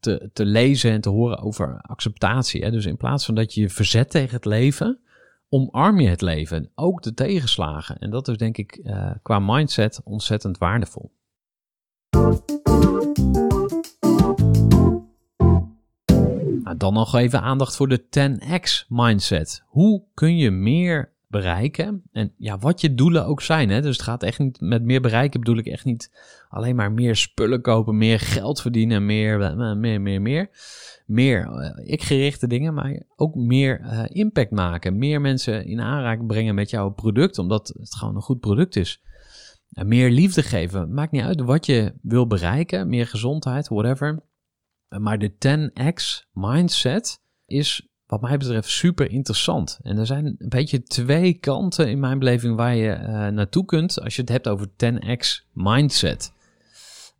te, 0.00 0.30
te 0.32 0.44
lezen 0.44 0.90
en 0.90 1.00
te 1.00 1.08
horen 1.08 1.38
over 1.38 1.80
acceptatie. 1.80 2.62
Hè? 2.62 2.70
Dus 2.70 2.86
in 2.86 2.96
plaats 2.96 3.24
van 3.24 3.34
dat 3.34 3.54
je 3.54 3.60
je 3.60 3.70
verzet 3.70 4.10
tegen 4.10 4.34
het 4.34 4.44
leven, 4.44 5.00
omarm 5.48 6.00
je 6.00 6.08
het 6.08 6.22
leven. 6.22 6.70
Ook 6.74 7.02
de 7.02 7.14
tegenslagen. 7.14 7.98
En 7.98 8.10
dat 8.10 8.28
is 8.28 8.36
denk 8.36 8.56
ik 8.56 8.80
qua 9.22 9.38
mindset 9.38 10.00
ontzettend 10.04 10.58
waardevol. 10.58 11.12
Nou, 16.72 16.84
dan 16.84 16.94
nog 16.94 17.14
even 17.14 17.42
aandacht 17.42 17.76
voor 17.76 17.88
de 17.88 18.02
10x 18.02 18.86
mindset. 18.88 19.62
Hoe 19.66 20.04
kun 20.14 20.36
je 20.36 20.50
meer 20.50 21.12
bereiken? 21.28 22.02
En 22.12 22.32
ja, 22.36 22.58
wat 22.58 22.80
je 22.80 22.94
doelen 22.94 23.26
ook 23.26 23.42
zijn. 23.42 23.70
Hè? 23.70 23.80
Dus 23.80 23.96
het 23.96 24.04
gaat 24.04 24.22
echt 24.22 24.38
niet 24.38 24.60
met 24.60 24.82
meer 24.82 25.00
bereiken 25.00 25.40
bedoel 25.40 25.56
ik 25.56 25.66
echt 25.66 25.84
niet 25.84 26.10
alleen 26.48 26.76
maar 26.76 26.92
meer 26.92 27.16
spullen 27.16 27.60
kopen, 27.60 27.96
meer 27.96 28.20
geld 28.20 28.60
verdienen, 28.60 29.06
meer, 29.06 29.40
eh, 29.40 29.74
meer, 29.74 30.00
meer, 30.00 30.22
meer. 30.22 30.50
Meer 31.06 31.46
uh, 31.46 31.92
ik 31.92 32.02
gerichte 32.02 32.46
dingen, 32.46 32.74
maar 32.74 33.02
ook 33.16 33.34
meer 33.34 33.80
uh, 33.80 34.02
impact 34.06 34.50
maken. 34.50 34.98
Meer 34.98 35.20
mensen 35.20 35.66
in 35.66 35.80
aanraking 35.80 36.26
brengen 36.26 36.54
met 36.54 36.70
jouw 36.70 36.90
product, 36.90 37.38
omdat 37.38 37.68
het 37.78 37.94
gewoon 37.94 38.14
een 38.14 38.22
goed 38.22 38.40
product 38.40 38.76
is. 38.76 39.02
Uh, 39.72 39.84
meer 39.84 40.10
liefde 40.10 40.42
geven. 40.42 40.94
Maakt 40.94 41.12
niet 41.12 41.22
uit 41.22 41.40
wat 41.40 41.66
je 41.66 41.94
wil 42.02 42.26
bereiken. 42.26 42.88
Meer 42.88 43.06
gezondheid, 43.06 43.68
whatever. 43.68 44.22
Maar 44.98 45.18
de 45.18 45.32
10x 45.32 46.30
mindset 46.32 47.20
is 47.46 47.88
wat 48.06 48.20
mij 48.20 48.36
betreft 48.36 48.68
super 48.68 49.10
interessant. 49.10 49.78
En 49.82 49.98
er 49.98 50.06
zijn 50.06 50.26
een 50.26 50.48
beetje 50.48 50.82
twee 50.82 51.34
kanten 51.34 51.88
in 51.90 52.00
mijn 52.00 52.18
beleving 52.18 52.56
waar 52.56 52.74
je 52.74 52.98
uh, 52.98 53.26
naartoe 53.26 53.64
kunt 53.64 54.00
als 54.00 54.16
je 54.16 54.20
het 54.20 54.30
hebt 54.30 54.48
over 54.48 54.68
10x 54.68 55.50
mindset. 55.52 56.32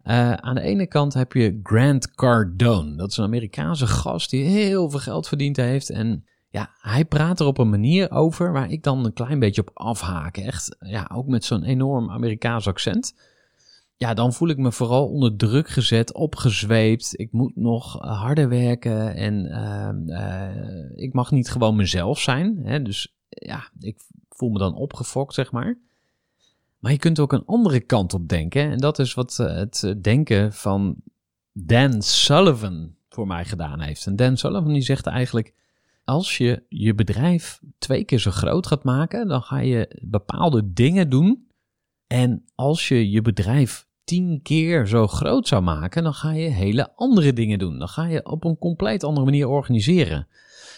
Uh, 0.04 0.32
aan 0.32 0.54
de 0.54 0.61
ene 0.61 0.87
kant 0.87 1.14
heb 1.14 1.32
je 1.32 1.61
Grant 1.62 2.14
Cardone. 2.14 2.96
Dat 2.96 3.11
is 3.11 3.16
een 3.16 3.24
Amerikaanse 3.24 3.87
gast 3.87 4.30
die 4.30 4.44
heel 4.44 4.90
veel 4.90 4.98
geld 4.98 5.28
verdiend 5.28 5.56
heeft. 5.56 5.90
En 5.90 6.24
ja, 6.48 6.70
hij 6.80 7.04
praat 7.04 7.40
er 7.40 7.46
op 7.46 7.58
een 7.58 7.70
manier 7.70 8.11
over 8.11 8.52
waar 8.52 8.70
ik 8.70 8.82
dan 8.82 9.04
een 9.04 9.12
klein 9.12 9.38
beetje 9.38 9.61
op 9.61 9.70
afhaak. 9.74 10.37
Echt, 10.37 10.76
ja, 10.78 11.11
ook 11.14 11.26
met 11.26 11.44
zo'n 11.44 11.64
enorm 11.64 12.11
Amerikaans 12.11 12.66
accent 12.66 13.14
ja, 14.02 14.14
dan 14.14 14.32
voel 14.32 14.48
ik 14.48 14.56
me 14.56 14.72
vooral 14.72 15.08
onder 15.08 15.36
druk 15.36 15.68
gezet, 15.68 16.14
opgezweept. 16.14 17.18
Ik 17.18 17.32
moet 17.32 17.56
nog 17.56 18.02
eh, 18.02 18.20
harder 18.20 18.48
werken 18.48 19.14
en 19.14 19.46
ehm, 19.46 20.08
eh, 20.08 21.04
ik 21.04 21.12
mag 21.12 21.30
niet 21.30 21.50
gewoon 21.50 21.76
mezelf 21.76 22.20
zijn. 22.20 22.58
Hè? 22.62 22.82
Dus 22.82 23.14
ja, 23.28 23.70
ik 23.78 24.00
voel 24.28 24.50
me 24.50 24.58
dan 24.58 24.74
opgefokt, 24.74 25.34
zeg 25.34 25.52
maar. 25.52 25.78
Maar 26.78 26.92
je 26.92 26.98
kunt 26.98 27.20
ook 27.20 27.32
een 27.32 27.46
andere 27.46 27.80
kant 27.80 28.14
op 28.14 28.28
denken. 28.28 28.70
En 28.70 28.78
dat 28.78 28.98
is 28.98 29.14
wat 29.14 29.38
eh, 29.38 29.54
het 29.54 29.94
denken 30.02 30.52
van 30.52 30.96
Dan 31.52 32.02
Sullivan 32.02 32.94
voor 33.08 33.26
mij 33.26 33.44
gedaan 33.44 33.80
heeft. 33.80 34.06
En 34.06 34.16
Dan 34.16 34.36
Sullivan 34.36 34.72
die 34.72 34.82
zegt 34.82 35.06
eigenlijk... 35.06 35.54
Als 36.04 36.38
je 36.38 36.62
je 36.68 36.94
bedrijf 36.94 37.60
twee 37.78 38.04
keer 38.04 38.18
zo 38.18 38.30
groot 38.30 38.66
gaat 38.66 38.84
maken, 38.84 39.28
dan 39.28 39.42
ga 39.42 39.58
je 39.58 40.00
bepaalde 40.00 40.72
dingen 40.72 41.10
doen. 41.10 41.46
En 42.06 42.44
als 42.54 42.88
je 42.88 43.10
je 43.10 43.22
bedrijf 43.22 43.86
tien 44.04 44.40
keer 44.42 44.86
zo 44.86 45.06
groot 45.06 45.48
zou 45.48 45.62
maken, 45.62 46.02
dan 46.02 46.14
ga 46.14 46.32
je 46.32 46.48
hele 46.48 46.92
andere 46.96 47.32
dingen 47.32 47.58
doen. 47.58 47.78
Dan 47.78 47.88
ga 47.88 48.06
je 48.06 48.24
op 48.26 48.44
een 48.44 48.58
compleet 48.58 49.04
andere 49.04 49.24
manier 49.24 49.48
organiseren. 49.48 50.28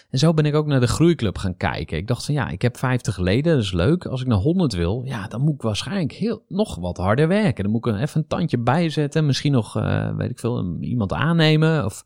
En 0.09 0.19
zo 0.19 0.33
ben 0.33 0.45
ik 0.45 0.55
ook 0.55 0.67
naar 0.67 0.79
de 0.79 0.87
groeiclub 0.87 1.37
gaan 1.37 1.57
kijken. 1.57 1.97
Ik 1.97 2.07
dacht 2.07 2.25
van 2.25 2.33
ja, 2.33 2.49
ik 2.49 2.61
heb 2.61 2.77
50 2.77 3.17
leden, 3.17 3.53
dat 3.55 3.63
is 3.63 3.71
leuk. 3.71 4.05
Als 4.05 4.21
ik 4.21 4.27
naar 4.27 4.37
100 4.37 4.73
wil, 4.73 5.01
ja, 5.05 5.27
dan 5.27 5.41
moet 5.41 5.53
ik 5.53 5.61
waarschijnlijk 5.61 6.11
heel, 6.11 6.43
nog 6.47 6.75
wat 6.75 6.97
harder 6.97 7.27
werken. 7.27 7.63
Dan 7.63 7.71
moet 7.71 7.85
ik 7.85 7.95
even 7.95 8.21
een 8.21 8.27
tandje 8.27 8.57
bijzetten. 8.57 9.25
Misschien 9.25 9.51
nog, 9.51 9.77
uh, 9.77 10.15
weet 10.15 10.29
ik 10.29 10.39
veel, 10.39 10.77
iemand 10.79 11.13
aannemen 11.13 11.85
of 11.85 12.05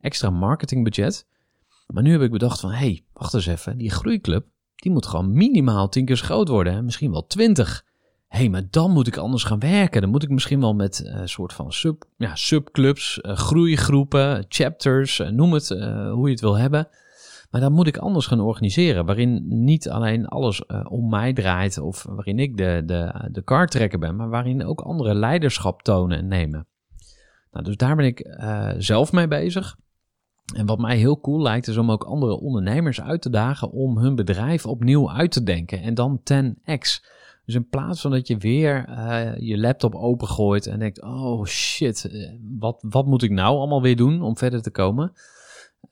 extra 0.00 0.30
marketingbudget. 0.30 1.26
Maar 1.86 2.02
nu 2.02 2.12
heb 2.12 2.22
ik 2.22 2.30
bedacht 2.30 2.60
van, 2.60 2.70
hé, 2.70 2.76
hey, 2.76 3.04
wacht 3.12 3.34
eens 3.34 3.46
even. 3.46 3.78
Die 3.78 3.90
groeiclub, 3.90 4.46
die 4.74 4.92
moet 4.92 5.06
gewoon 5.06 5.32
minimaal 5.32 5.88
10 5.88 6.04
keer 6.04 6.16
zo 6.16 6.24
groot 6.24 6.48
worden. 6.48 6.84
Misschien 6.84 7.10
wel 7.10 7.26
20 7.26 7.84
hey, 8.30 8.48
maar 8.48 8.62
dan 8.70 8.90
moet 8.90 9.06
ik 9.06 9.16
anders 9.16 9.44
gaan 9.44 9.58
werken. 9.58 10.00
Dan 10.00 10.10
moet 10.10 10.22
ik 10.22 10.28
misschien 10.28 10.60
wel 10.60 10.74
met 10.74 11.02
een 11.04 11.20
uh, 11.20 11.26
soort 11.26 11.52
van 11.52 11.72
sub, 11.72 12.04
ja, 12.16 12.34
subclubs, 12.34 13.18
uh, 13.22 13.36
groeigroepen, 13.36 14.44
chapters, 14.48 15.18
uh, 15.18 15.28
noem 15.28 15.52
het 15.52 15.68
hoe 16.12 16.24
je 16.24 16.30
het 16.30 16.40
wil 16.40 16.58
hebben. 16.58 16.88
Maar 17.50 17.60
dan 17.60 17.72
moet 17.72 17.86
ik 17.86 17.96
anders 17.96 18.26
gaan 18.26 18.40
organiseren, 18.40 19.06
waarin 19.06 19.44
niet 19.64 19.88
alleen 19.88 20.26
alles 20.26 20.66
om 20.88 21.08
mij 21.08 21.32
draait 21.32 21.78
of 21.78 22.02
waarin 22.02 22.38
ik 22.38 22.56
de, 22.56 22.82
de, 22.86 23.28
de 23.32 23.42
kartrekker 23.42 23.98
ben, 23.98 24.16
maar 24.16 24.28
waarin 24.28 24.64
ook 24.64 24.80
andere 24.80 25.14
leiderschap 25.14 25.82
tonen 25.82 26.18
en 26.18 26.28
nemen. 26.28 26.66
Nou, 27.50 27.64
dus 27.64 27.76
daar 27.76 27.96
ben 27.96 28.04
ik 28.04 28.36
zelf 28.78 29.12
mee 29.12 29.28
bezig. 29.28 29.76
En 30.54 30.66
wat 30.66 30.78
mij 30.78 30.96
heel 30.96 31.20
cool 31.20 31.42
lijkt, 31.42 31.66
is 31.66 31.76
om 31.76 31.90
ook 31.90 32.04
andere 32.04 32.40
ondernemers 32.40 33.00
uit 33.00 33.22
te 33.22 33.30
dagen 33.30 33.70
om 33.70 33.98
hun 33.98 34.14
bedrijf 34.14 34.66
opnieuw 34.66 35.10
uit 35.10 35.32
te 35.32 35.42
denken 35.42 35.82
en 35.82 35.94
dan 35.94 36.20
10x. 36.32 37.04
Dus 37.50 37.58
in 37.58 37.68
plaats 37.68 38.00
van 38.00 38.10
dat 38.10 38.26
je 38.26 38.36
weer 38.36 38.88
uh, 38.88 39.30
je 39.38 39.58
laptop 39.58 39.94
opengooit 39.94 40.66
en 40.66 40.78
denkt: 40.78 41.02
oh 41.02 41.44
shit, 41.44 42.04
eh, 42.04 42.30
wat, 42.58 42.84
wat 42.88 43.06
moet 43.06 43.22
ik 43.22 43.30
nou 43.30 43.56
allemaal 43.56 43.82
weer 43.82 43.96
doen 43.96 44.22
om 44.22 44.36
verder 44.36 44.62
te 44.62 44.70
komen? 44.70 45.12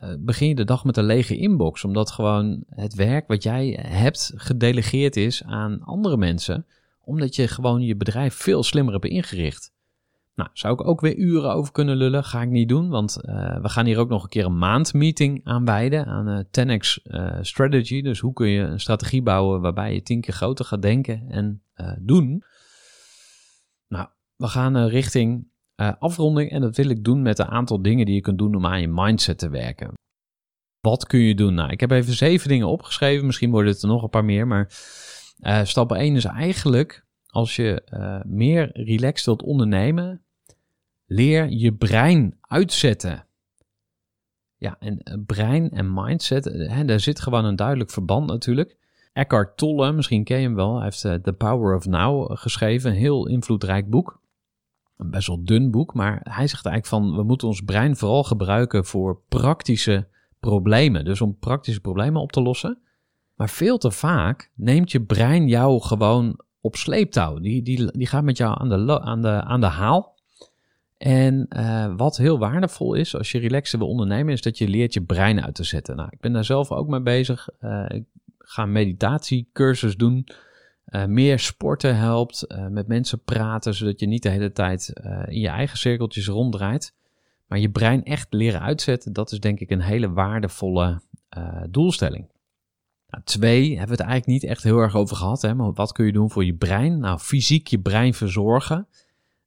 Uh, 0.01 0.09
begin 0.18 0.49
je 0.49 0.55
de 0.55 0.64
dag 0.64 0.85
met 0.85 0.97
een 0.97 1.05
lege 1.05 1.37
inbox, 1.37 1.85
omdat 1.85 2.11
gewoon 2.11 2.64
het 2.68 2.94
werk 2.94 3.27
wat 3.27 3.42
jij 3.42 3.79
hebt 3.83 4.33
gedelegeerd 4.35 5.16
is 5.16 5.44
aan 5.44 5.83
andere 5.83 6.16
mensen, 6.16 6.66
omdat 7.05 7.37
je 7.37 7.49
gewoon 7.49 7.81
je 7.81 7.97
bedrijf 7.97 8.35
veel 8.35 8.62
slimmer 8.62 8.92
hebt 8.92 9.05
ingericht. 9.05 9.73
Nou, 10.38 10.51
zou 10.53 10.74
ik 10.74 10.87
ook 10.87 11.01
weer 11.01 11.16
uren 11.16 11.53
over 11.53 11.72
kunnen 11.72 11.96
lullen. 11.96 12.24
Ga 12.24 12.42
ik 12.42 12.48
niet 12.48 12.68
doen, 12.68 12.88
want 12.88 13.18
uh, 13.22 13.61
we 13.61 13.68
gaan 13.68 13.87
hier 13.87 13.98
ook 13.98 14.09
nog 14.09 14.22
een 14.22 14.29
keer 14.29 14.44
een 14.44 14.59
maandmeeting 14.59 15.40
aanwijden 15.44 16.07
aan 16.07 16.29
uh, 16.29 16.38
10x 16.38 17.03
uh, 17.05 17.38
Strategy. 17.40 18.03
Dus 18.03 18.18
hoe 18.18 18.33
kun 18.33 18.48
je 18.48 18.61
een 18.61 18.81
strategie 18.81 19.22
bouwen 19.22 19.61
waarbij 19.61 19.94
je 19.94 20.03
tien 20.03 20.20
keer 20.20 20.35
groter 20.35 20.64
gaat 20.64 20.83
denken 20.83 21.24
en 21.29 21.62
doen. 21.98 22.44
Nou, 23.88 24.09
we 24.37 24.46
gaan 24.46 24.77
richting 24.77 25.48
afronding 25.98 26.51
en 26.51 26.61
dat 26.61 26.77
wil 26.77 26.88
ik 26.88 27.05
doen 27.05 27.22
met 27.22 27.38
een 27.38 27.48
aantal 27.48 27.83
dingen 27.83 28.07
die 28.07 28.14
je 28.14 28.20
kunt 28.20 28.38
doen 28.38 28.55
om 28.55 28.66
aan 28.66 28.81
je 28.81 28.88
mindset 28.88 29.38
te 29.38 29.48
werken. 29.48 29.92
Wat 30.81 31.07
kun 31.07 31.20
je 31.20 31.35
doen? 31.35 31.55
Nou, 31.55 31.70
ik 31.70 31.81
heb 31.81 31.90
even 31.90 32.14
zeven 32.14 32.48
dingen 32.48 32.68
opgeschreven. 32.68 33.27
Misschien 33.27 33.51
worden 33.51 33.72
het 33.72 33.83
er 33.83 33.88
nog 33.88 34.03
een 34.03 34.09
paar 34.09 34.24
meer, 34.24 34.46
maar 34.46 34.66
stap 35.62 35.92
1 35.92 36.16
is 36.16 36.24
eigenlijk 36.24 37.07
als 37.27 37.57
je 37.57 37.83
meer 38.27 38.70
relaxed 38.72 39.27
wilt 39.27 39.42
ondernemen, 39.42 40.22
Leer 41.11 41.49
je 41.49 41.75
brein 41.75 42.38
uitzetten. 42.40 43.27
Ja, 44.57 44.77
en 44.79 45.03
eh, 45.03 45.14
brein 45.27 45.71
en 45.71 45.94
mindset, 45.94 46.47
eh, 46.47 46.71
hè, 46.71 46.85
daar 46.85 47.01
zit 47.01 47.21
gewoon 47.21 47.44
een 47.44 47.57
duidelijk 47.57 47.90
verband 47.90 48.27
natuurlijk. 48.27 48.77
Eckhart 49.12 49.57
Tolle, 49.57 49.92
misschien 49.92 50.25
ken 50.25 50.38
je 50.38 50.47
hem 50.47 50.55
wel, 50.55 50.75
hij 50.75 50.85
heeft 50.85 51.05
uh, 51.05 51.14
The 51.14 51.33
Power 51.33 51.77
of 51.77 51.87
Now 51.87 52.37
geschreven, 52.37 52.90
een 52.90 52.97
heel 52.97 53.29
invloedrijk 53.29 53.90
boek. 53.90 54.21
Een 54.97 55.11
best 55.11 55.27
wel 55.27 55.44
dun 55.44 55.71
boek, 55.71 55.94
maar 55.94 56.21
hij 56.23 56.47
zegt 56.47 56.66
eigenlijk 56.66 57.05
van 57.05 57.16
we 57.16 57.23
moeten 57.23 57.49
ons 57.49 57.61
brein 57.61 57.97
vooral 57.97 58.25
gebruiken 58.25 58.85
voor 58.85 59.21
praktische 59.29 60.09
problemen. 60.40 61.05
Dus 61.05 61.21
om 61.21 61.38
praktische 61.38 61.81
problemen 61.81 62.23
op 62.23 62.33
te 62.33 62.42
lossen. 62.42 62.79
Maar 63.35 63.49
veel 63.49 63.79
te 63.79 63.90
vaak 63.90 64.51
neemt 64.55 64.92
je 64.92 65.03
brein 65.03 65.49
jou 65.49 65.81
gewoon 65.81 66.40
op 66.61 66.77
sleeptouw. 66.77 67.38
Die, 67.38 67.62
die, 67.62 67.90
die 67.92 68.07
gaat 68.07 68.25
met 68.25 68.37
jou 68.37 68.61
aan 68.61 68.68
de, 68.68 69.01
aan 69.01 69.23
de, 69.23 69.42
aan 69.42 69.61
de 69.61 69.66
haal. 69.66 70.17
En 70.98 71.46
uh, 71.56 71.94
wat 71.96 72.16
heel 72.16 72.38
waardevol 72.38 72.94
is 72.94 73.16
als 73.16 73.32
je 73.32 73.38
relaxen 73.38 73.78
wil 73.78 73.88
ondernemen, 73.88 74.32
is 74.32 74.42
dat 74.42 74.58
je 74.58 74.68
leert 74.68 74.94
je 74.94 75.02
brein 75.02 75.44
uit 75.44 75.54
te 75.54 75.64
zetten. 75.64 75.96
Nou, 75.96 76.08
ik 76.12 76.20
ben 76.20 76.32
daar 76.32 76.44
zelf 76.44 76.72
ook 76.72 76.88
mee 76.88 77.00
bezig. 77.00 77.48
Uh, 77.61 77.84
ik 77.88 78.04
ga 78.38 78.66
meditatiecursus 78.66 79.96
doen. 79.96 80.28
Uh, 80.87 81.04
meer 81.04 81.38
sporten 81.38 81.96
helpt, 81.96 82.46
met 82.70 82.88
mensen 82.88 83.22
praten, 83.22 83.74
zodat 83.74 84.00
je 84.00 84.06
niet 84.06 84.22
de 84.22 84.28
hele 84.28 84.52
tijd 84.52 84.92
in 85.26 85.40
je 85.40 85.48
eigen 85.48 85.78
cirkeltjes 85.78 86.26
ronddraait. 86.26 86.94
Maar 87.46 87.58
je 87.58 87.70
brein 87.70 88.04
echt 88.04 88.26
leren 88.32 88.61
uitzetten, 88.61 89.12
dat 89.12 89.32
is 89.32 89.40
denk 89.40 89.61
ik 89.61 89.70
een 89.70 89.80
hele 89.80 90.12
waardevolle 90.12 91.00
doelstelling. 91.70 92.28
Nou, 93.08 93.24
twee, 93.24 93.68
hebben 93.68 93.96
we 93.96 94.02
het 94.02 94.11
eigenlijk 94.11 94.26
niet 94.26 94.50
echt 94.50 94.62
heel 94.62 94.78
erg 94.78 94.96
over 94.96 95.16
gehad. 95.16 95.42
Hè, 95.42 95.54
maar 95.54 95.72
wat 95.72 95.92
kun 95.92 96.06
je 96.06 96.12
doen 96.12 96.30
voor 96.30 96.44
je 96.44 96.54
brein? 96.54 96.98
Nou, 96.98 97.18
fysiek 97.18 97.66
je 97.66 97.80
brein 97.80 98.14
verzorgen. 98.14 98.88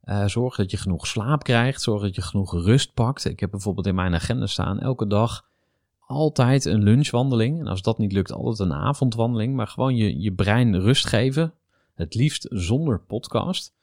Uh, 0.05 0.27
zorg 0.27 0.55
dat 0.55 0.71
je 0.71 0.77
genoeg 0.77 1.07
slaap 1.07 1.43
krijgt. 1.43 1.81
Zorg 1.81 2.01
dat 2.01 2.15
je 2.15 2.21
genoeg 2.21 2.53
rust 2.53 2.93
pakt. 2.93 3.25
Ik 3.25 3.39
heb 3.39 3.51
bijvoorbeeld 3.51 3.87
in 3.87 3.95
mijn 3.95 4.13
agenda 4.13 4.45
staan 4.45 4.79
elke 4.79 5.07
dag 5.07 5.49
altijd 5.99 6.65
een 6.65 6.83
lunchwandeling. 6.83 7.59
En 7.59 7.67
als 7.67 7.81
dat 7.81 7.97
niet 7.97 8.11
lukt, 8.11 8.31
altijd 8.31 8.69
een 8.69 8.75
avondwandeling. 8.75 9.55
Maar 9.55 9.67
gewoon 9.67 9.95
je, 9.95 10.19
je 10.19 10.33
brein 10.33 10.79
rust 10.79 11.07
geven. 11.07 11.53
Het 11.95 12.15
liefst 12.15 12.47
zonder 12.49 12.99
podcast. 12.99 13.73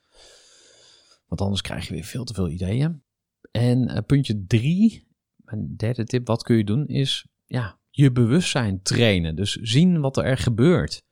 Want 1.27 1.41
anders 1.41 1.61
krijg 1.61 1.89
je 1.89 1.95
weer 1.95 2.05
veel 2.05 2.25
te 2.25 2.35
veel 2.35 2.49
ideeën. 2.49 3.03
En 3.51 3.91
uh, 3.91 3.99
puntje 4.07 4.45
drie, 4.47 5.07
mijn 5.37 5.77
derde 5.77 6.05
tip, 6.05 6.27
wat 6.27 6.43
kun 6.43 6.57
je 6.57 6.65
doen, 6.65 6.87
is 6.87 7.27
ja, 7.47 7.79
je 7.91 8.13
bewustzijn 8.13 8.83
trainen. 8.83 9.37
Dus 9.37 9.53
zien 9.53 10.01
wat 10.01 10.17
er 10.17 10.39
gebeurt. 10.39 11.03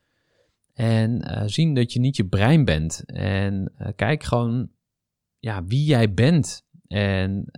En 0.73 1.31
uh, 1.31 1.43
zien 1.47 1.75
dat 1.75 1.93
je 1.93 2.01
niet 2.01 2.17
je 2.17 2.27
brein 2.27 2.65
bent. 2.65 3.03
En 3.07 3.73
kijk 3.97 4.23
gewoon 4.23 4.69
ja, 5.39 5.65
wie 5.65 5.85
jij 5.85 6.15
bent. 6.15 6.65
En 6.87 7.51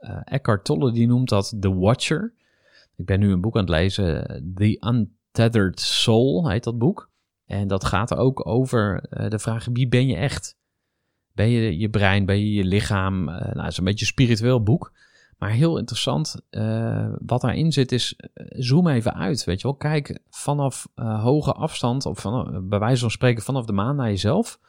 uh, 0.00 0.20
Eckhart 0.24 0.64
Tolle 0.64 0.92
die 0.92 1.06
noemt 1.06 1.28
dat 1.28 1.56
The 1.60 1.74
Watcher. 1.74 2.32
Ik 2.96 3.06
ben 3.06 3.20
nu 3.20 3.32
een 3.32 3.40
boek 3.40 3.54
aan 3.54 3.60
het 3.60 3.70
lezen, 3.70 4.52
The 4.54 4.86
Untethered 4.86 5.80
Soul 5.80 6.48
heet 6.48 6.64
dat 6.64 6.78
boek. 6.78 7.10
En 7.46 7.68
dat 7.68 7.84
gaat 7.84 8.14
ook 8.14 8.46
over 8.46 9.06
uh, 9.10 9.28
de 9.28 9.38
vraag, 9.38 9.66
wie 9.72 9.88
ben 9.88 10.06
je 10.06 10.16
echt? 10.16 10.56
Ben 11.32 11.48
je 11.48 11.78
je 11.78 11.90
brein, 11.90 12.26
ben 12.26 12.38
je 12.38 12.52
je 12.52 12.64
lichaam? 12.64 13.28
Uh, 13.28 13.34
nou, 13.34 13.60
het 13.60 13.70
is 13.70 13.78
een 13.78 13.84
beetje 13.84 14.00
een 14.00 14.12
spiritueel 14.12 14.62
boek. 14.62 14.92
Maar 15.38 15.50
heel 15.50 15.78
interessant, 15.78 16.40
wat 17.18 17.40
daarin 17.40 17.72
zit 17.72 17.92
is, 17.92 18.16
zoom 18.48 18.88
even 18.88 19.14
uit, 19.14 19.44
weet 19.44 19.60
je 19.60 19.66
wel. 19.66 19.76
Kijk 19.76 20.18
vanaf 20.28 20.88
hoge 20.94 21.52
afstand, 21.52 22.06
of 22.06 22.20
van, 22.20 22.68
bij 22.68 22.78
wijze 22.78 23.00
van 23.00 23.10
spreken 23.10 23.42
vanaf 23.42 23.64
de 23.64 23.72
maan 23.72 23.96
naar 23.96 24.08
jezelf. 24.08 24.60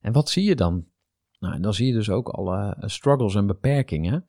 En 0.00 0.12
wat 0.12 0.30
zie 0.30 0.44
je 0.44 0.54
dan? 0.54 0.84
Nou, 1.46 1.58
en 1.58 1.62
dan 1.62 1.74
zie 1.74 1.86
je 1.86 1.92
dus 1.92 2.10
ook 2.10 2.28
alle 2.28 2.76
eh, 2.80 2.88
struggles 2.88 3.34
en 3.34 3.46
beperkingen. 3.46 4.26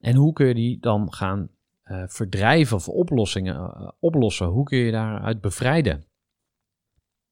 En 0.00 0.14
hoe 0.14 0.32
kun 0.32 0.46
je 0.46 0.54
die 0.54 0.78
dan 0.80 1.12
gaan 1.12 1.48
uh, 1.84 2.02
verdrijven 2.06 2.76
of 2.76 2.88
oplossingen 2.88 3.54
uh, 3.54 3.88
oplossen? 3.98 4.46
Hoe 4.46 4.64
kun 4.64 4.78
je 4.78 4.92
daaruit 4.92 5.40
bevrijden? 5.40 6.04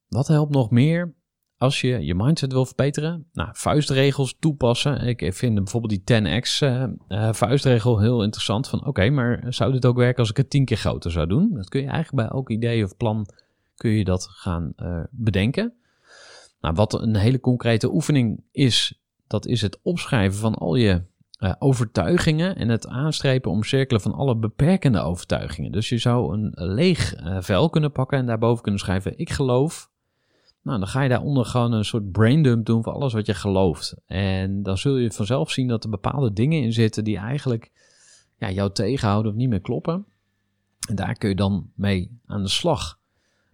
Wat 0.08 0.28
helpt 0.28 0.52
nog 0.52 0.70
meer? 0.70 1.14
als 1.56 1.80
je 1.80 2.04
je 2.04 2.14
mindset 2.14 2.52
wil 2.52 2.66
verbeteren, 2.66 3.28
nou, 3.32 3.48
vuistregels 3.52 4.36
toepassen. 4.38 5.00
Ik 5.00 5.34
vind 5.34 5.54
bijvoorbeeld 5.54 6.06
die 6.06 6.20
10x 6.20 6.58
uh, 6.58 7.32
vuistregel 7.32 7.98
heel 7.98 8.22
interessant. 8.22 8.68
Van 8.68 8.86
oké, 8.86 9.10
maar 9.10 9.44
zou 9.48 9.72
dit 9.72 9.86
ook 9.86 9.96
werken 9.96 10.18
als 10.18 10.30
ik 10.30 10.36
het 10.36 10.50
tien 10.50 10.64
keer 10.64 10.76
groter 10.76 11.10
zou 11.10 11.26
doen? 11.26 11.50
Dat 11.54 11.68
kun 11.68 11.80
je 11.80 11.86
eigenlijk 11.86 12.16
bij 12.16 12.36
elk 12.36 12.50
idee 12.50 12.84
of 12.84 12.96
plan 12.96 13.26
kun 13.74 13.90
je 13.90 14.04
dat 14.04 14.26
gaan 14.30 14.74
bedenken. 15.10 15.74
Nou, 16.62 16.74
wat 16.74 17.02
een 17.02 17.16
hele 17.16 17.40
concrete 17.40 17.92
oefening 17.92 18.44
is, 18.50 19.01
dat 19.32 19.46
is 19.46 19.62
het 19.62 19.78
opschrijven 19.82 20.38
van 20.38 20.54
al 20.54 20.74
je 20.74 21.02
uh, 21.38 21.52
overtuigingen 21.58 22.56
en 22.56 22.68
het 22.68 22.86
aanstrepen 22.86 23.50
omcirkelen 23.50 24.00
van 24.02 24.12
alle 24.12 24.36
beperkende 24.36 25.00
overtuigingen. 25.00 25.72
Dus 25.72 25.88
je 25.88 25.98
zou 25.98 26.34
een 26.34 26.52
leeg 26.54 27.20
uh, 27.20 27.36
vel 27.40 27.70
kunnen 27.70 27.92
pakken 27.92 28.18
en 28.18 28.26
daarboven 28.26 28.62
kunnen 28.62 28.80
schrijven: 28.80 29.18
Ik 29.18 29.30
geloof. 29.30 29.90
Nou, 30.62 30.78
dan 30.78 30.88
ga 30.88 31.02
je 31.02 31.08
daaronder 31.08 31.44
gewoon 31.44 31.72
een 31.72 31.84
soort 31.84 32.12
braindump 32.12 32.66
doen 32.66 32.82
van 32.82 32.92
alles 32.92 33.12
wat 33.12 33.26
je 33.26 33.34
gelooft. 33.34 33.94
En 34.06 34.62
dan 34.62 34.78
zul 34.78 34.96
je 34.96 35.12
vanzelf 35.12 35.50
zien 35.50 35.68
dat 35.68 35.84
er 35.84 35.90
bepaalde 35.90 36.32
dingen 36.32 36.62
in 36.62 36.72
zitten 36.72 37.04
die 37.04 37.16
eigenlijk 37.16 37.70
ja, 38.38 38.50
jou 38.50 38.72
tegenhouden 38.72 39.32
of 39.32 39.38
niet 39.38 39.48
meer 39.48 39.60
kloppen. 39.60 40.06
En 40.88 40.94
daar 40.94 41.14
kun 41.14 41.28
je 41.28 41.34
dan 41.34 41.70
mee 41.74 42.18
aan 42.26 42.42
de 42.42 42.48
slag. 42.48 42.98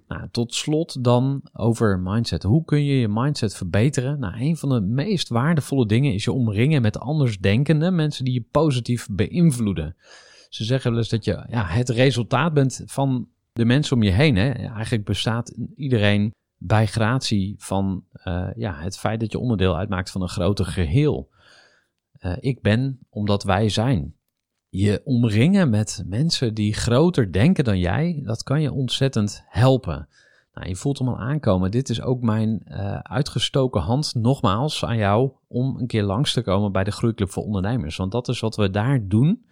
Nou, 0.08 0.28
tot 0.30 0.54
slot 0.54 1.04
dan 1.04 1.42
over 1.52 2.00
mindset. 2.00 2.42
Hoe 2.42 2.64
kun 2.64 2.84
je 2.84 2.98
je 2.98 3.08
mindset 3.08 3.56
verbeteren? 3.56 4.18
Nou, 4.18 4.40
een 4.40 4.56
van 4.56 4.68
de 4.68 4.80
meest 4.80 5.28
waardevolle 5.28 5.86
dingen 5.86 6.14
is 6.14 6.24
je 6.24 6.32
omringen 6.32 6.82
met 6.82 6.98
andersdenkende 6.98 7.90
mensen 7.90 8.24
die 8.24 8.34
je 8.34 8.46
positief 8.50 9.08
beïnvloeden. 9.10 9.96
Ze 10.48 10.64
zeggen 10.64 10.90
wel 10.90 10.98
eens 10.98 11.08
dat 11.08 11.24
je 11.24 11.44
ja, 11.48 11.64
het 11.64 11.88
resultaat 11.88 12.54
bent 12.54 12.82
van 12.84 13.28
de 13.52 13.64
mensen 13.64 13.96
om 13.96 14.02
je 14.02 14.10
heen. 14.10 14.36
Hè? 14.36 14.50
Eigenlijk 14.50 15.04
bestaat 15.04 15.54
iedereen 15.76 16.34
bij 16.56 16.86
gratie 16.86 17.54
van 17.58 18.04
uh, 18.24 18.48
ja, 18.56 18.74
het 18.74 18.98
feit 18.98 19.20
dat 19.20 19.32
je 19.32 19.38
onderdeel 19.38 19.76
uitmaakt 19.76 20.10
van 20.10 20.22
een 20.22 20.28
groter 20.28 20.66
geheel. 20.66 21.30
Uh, 22.20 22.36
ik 22.40 22.60
ben 22.60 22.98
omdat 23.10 23.42
wij 23.42 23.68
zijn 23.68 24.14
je 24.68 25.00
omringen 25.04 25.70
met 25.70 26.02
mensen 26.06 26.54
die 26.54 26.74
groter 26.74 27.32
denken 27.32 27.64
dan 27.64 27.78
jij, 27.78 28.20
dat 28.24 28.42
kan 28.42 28.62
je 28.62 28.72
ontzettend 28.72 29.44
helpen. 29.48 30.08
Nou, 30.54 30.68
je 30.68 30.76
voelt 30.76 30.98
hem 30.98 31.08
al 31.08 31.18
aankomen. 31.18 31.70
Dit 31.70 31.88
is 31.88 32.02
ook 32.02 32.22
mijn 32.22 32.62
uh, 32.66 32.98
uitgestoken 32.98 33.80
hand, 33.80 34.14
nogmaals, 34.14 34.84
aan 34.84 34.96
jou 34.96 35.30
om 35.48 35.76
een 35.76 35.86
keer 35.86 36.02
langs 36.02 36.32
te 36.32 36.42
komen 36.42 36.72
bij 36.72 36.84
de 36.84 36.90
Groeiclub 36.90 37.30
voor 37.30 37.42
Ondernemers. 37.42 37.96
Want 37.96 38.12
dat 38.12 38.28
is 38.28 38.40
wat 38.40 38.56
we 38.56 38.70
daar 38.70 39.08
doen. 39.08 39.46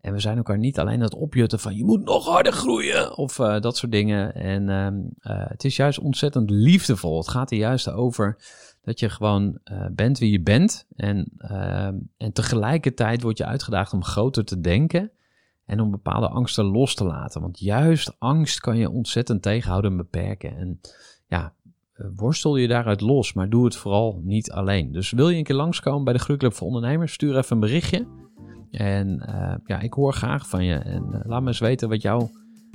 En 0.00 0.12
we 0.12 0.20
zijn 0.20 0.36
elkaar 0.36 0.58
niet 0.58 0.78
alleen 0.78 0.94
aan 0.94 1.00
het 1.00 1.14
opjutten 1.14 1.58
van 1.58 1.76
je 1.76 1.84
moet 1.84 2.04
nog 2.04 2.26
harder 2.26 2.52
groeien 2.52 3.16
of 3.16 3.38
uh, 3.38 3.60
dat 3.60 3.76
soort 3.76 3.92
dingen. 3.92 4.34
En 4.34 4.68
uh, 4.68 4.86
uh, 5.36 5.46
het 5.48 5.64
is 5.64 5.76
juist 5.76 5.98
ontzettend 5.98 6.50
liefdevol. 6.50 7.16
Het 7.16 7.28
gaat 7.28 7.50
er 7.50 7.56
juist 7.56 7.90
over 7.90 8.36
dat 8.86 9.00
je 9.00 9.08
gewoon 9.08 9.58
uh, 9.64 9.86
bent 9.92 10.18
wie 10.18 10.30
je 10.30 10.40
bent. 10.40 10.86
En, 10.96 11.32
uh, 11.38 11.86
en 12.16 12.32
tegelijkertijd 12.32 13.22
word 13.22 13.38
je 13.38 13.44
uitgedaagd 13.44 13.92
om 13.92 14.04
groter 14.04 14.44
te 14.44 14.60
denken. 14.60 15.10
En 15.64 15.80
om 15.80 15.90
bepaalde 15.90 16.28
angsten 16.28 16.64
los 16.64 16.94
te 16.94 17.04
laten. 17.04 17.40
Want 17.40 17.58
juist 17.58 18.16
angst 18.18 18.60
kan 18.60 18.76
je 18.76 18.90
ontzettend 18.90 19.42
tegenhouden 19.42 19.90
en 19.90 19.96
beperken. 19.96 20.56
En 20.56 20.80
ja, 21.26 21.52
worstel 22.16 22.56
je 22.56 22.68
daaruit 22.68 23.00
los. 23.00 23.32
Maar 23.32 23.48
doe 23.48 23.64
het 23.64 23.76
vooral 23.76 24.20
niet 24.22 24.50
alleen. 24.50 24.92
Dus 24.92 25.10
wil 25.10 25.28
je 25.28 25.36
een 25.38 25.44
keer 25.44 25.56
langskomen 25.56 26.04
bij 26.04 26.12
de 26.12 26.18
Groeiclub 26.18 26.52
voor 26.52 26.66
Ondernemers? 26.66 27.12
Stuur 27.12 27.36
even 27.36 27.54
een 27.54 27.60
berichtje. 27.60 28.06
En 28.70 29.24
uh, 29.28 29.54
ja, 29.64 29.80
ik 29.80 29.92
hoor 29.92 30.12
graag 30.12 30.48
van 30.48 30.64
je. 30.64 30.74
En 30.74 31.22
laat 31.24 31.42
me 31.42 31.48
eens 31.48 31.58
weten 31.58 31.88
wat 31.88 32.02
jouw 32.02 32.30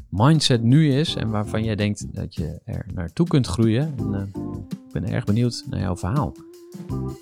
mindset 0.10 0.64
nu 0.64 0.94
is. 0.94 1.16
En 1.16 1.30
waarvan 1.30 1.64
jij 1.64 1.76
denkt 1.76 2.16
dat 2.16 2.36
je 2.36 2.62
er 2.66 2.86
naartoe 2.94 3.28
kunt 3.28 3.48
groeien. 3.48 3.94
En, 3.98 4.32
ik 4.94 5.02
ben 5.02 5.12
erg 5.12 5.24
benieuwd 5.24 5.64
naar 5.70 5.80
jouw 5.80 5.98
verhaal. 5.98 6.36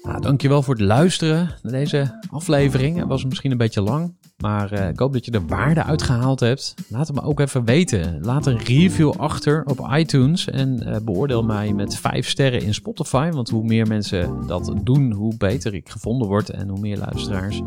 Nou, 0.03 0.21
dankjewel 0.21 0.63
voor 0.63 0.73
het 0.73 0.83
luisteren 0.83 1.55
naar 1.61 1.71
deze 1.71 2.19
aflevering. 2.31 2.97
Het 2.97 3.07
was 3.07 3.25
misschien 3.25 3.51
een 3.51 3.57
beetje 3.57 3.81
lang, 3.81 4.15
maar 4.37 4.73
uh, 4.73 4.87
ik 4.87 4.99
hoop 4.99 5.13
dat 5.13 5.25
je 5.25 5.31
er 5.31 5.47
waarde 5.47 5.83
uitgehaald 5.83 6.39
hebt. 6.39 6.73
Laat 6.87 7.07
het 7.07 7.15
me 7.15 7.21
ook 7.21 7.39
even 7.39 7.65
weten. 7.65 8.19
Laat 8.21 8.45
een 8.45 8.57
review 8.57 9.11
achter 9.11 9.65
op 9.65 9.87
iTunes 9.91 10.49
en 10.49 10.87
uh, 10.87 10.95
beoordeel 11.03 11.43
mij 11.43 11.73
met 11.73 11.95
5 11.95 12.29
sterren 12.29 12.61
in 12.61 12.73
Spotify. 12.73 13.29
Want 13.31 13.49
hoe 13.49 13.63
meer 13.63 13.87
mensen 13.87 14.47
dat 14.47 14.73
doen, 14.83 15.11
hoe 15.11 15.37
beter 15.37 15.73
ik 15.73 15.89
gevonden 15.89 16.27
word 16.27 16.49
en 16.49 16.69
hoe 16.69 16.79
meer 16.79 16.97
luisteraars. 16.97 17.61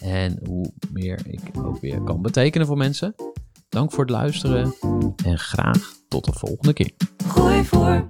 En 0.00 0.38
hoe 0.46 0.72
meer 0.92 1.20
ik 1.26 1.40
ook 1.64 1.80
weer 1.80 2.00
kan 2.00 2.22
betekenen 2.22 2.66
voor 2.66 2.76
mensen. 2.76 3.14
Dank 3.68 3.92
voor 3.92 4.04
het 4.04 4.12
luisteren 4.12 4.74
en 5.24 5.38
graag 5.38 5.92
tot 6.08 6.24
de 6.24 6.32
volgende 6.32 6.72
keer. 6.72 6.90
Gooi 7.26 7.64
voor. 7.64 8.09